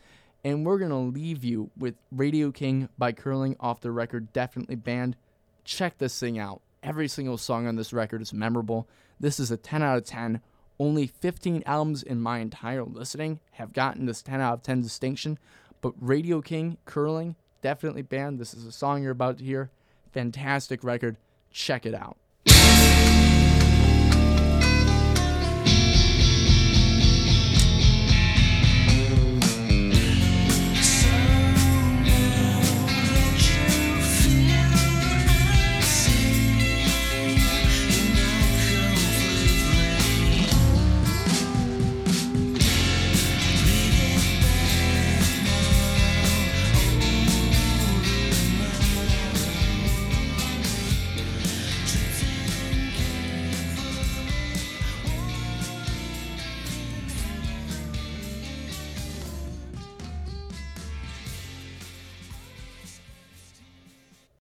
And 0.44 0.64
we're 0.64 0.78
going 0.78 0.90
to 0.90 0.96
leave 0.96 1.42
you 1.42 1.70
with 1.76 1.94
Radio 2.12 2.50
King 2.50 2.88
by 2.98 3.12
Curling 3.12 3.56
off 3.58 3.80
the 3.80 3.90
record, 3.90 4.32
definitely 4.32 4.76
Band. 4.76 5.16
Check 5.64 5.98
this 5.98 6.20
thing 6.20 6.38
out. 6.38 6.60
Every 6.82 7.08
single 7.08 7.38
song 7.38 7.66
on 7.66 7.76
this 7.76 7.94
record 7.94 8.20
is 8.20 8.34
memorable. 8.34 8.86
This 9.18 9.40
is 9.40 9.50
a 9.50 9.56
10 9.56 9.82
out 9.82 9.96
of 9.96 10.04
10 10.04 10.40
only 10.78 11.06
15 11.06 11.62
albums 11.66 12.02
in 12.02 12.20
my 12.20 12.38
entire 12.38 12.84
listening 12.84 13.40
have 13.52 13.72
gotten 13.72 14.06
this 14.06 14.22
10 14.22 14.40
out 14.40 14.54
of 14.54 14.62
10 14.62 14.80
distinction, 14.80 15.38
but 15.80 15.94
Radio 16.00 16.40
King 16.40 16.78
Curling 16.84 17.36
definitely 17.62 18.02
Band. 18.02 18.38
This 18.38 18.54
is 18.54 18.66
a 18.66 18.72
song 18.72 19.02
you're 19.02 19.12
about 19.12 19.38
to 19.38 19.44
hear. 19.44 19.70
Fantastic 20.12 20.84
record. 20.84 21.16
Check 21.50 21.86
it 21.86 21.94
out. 21.94 22.16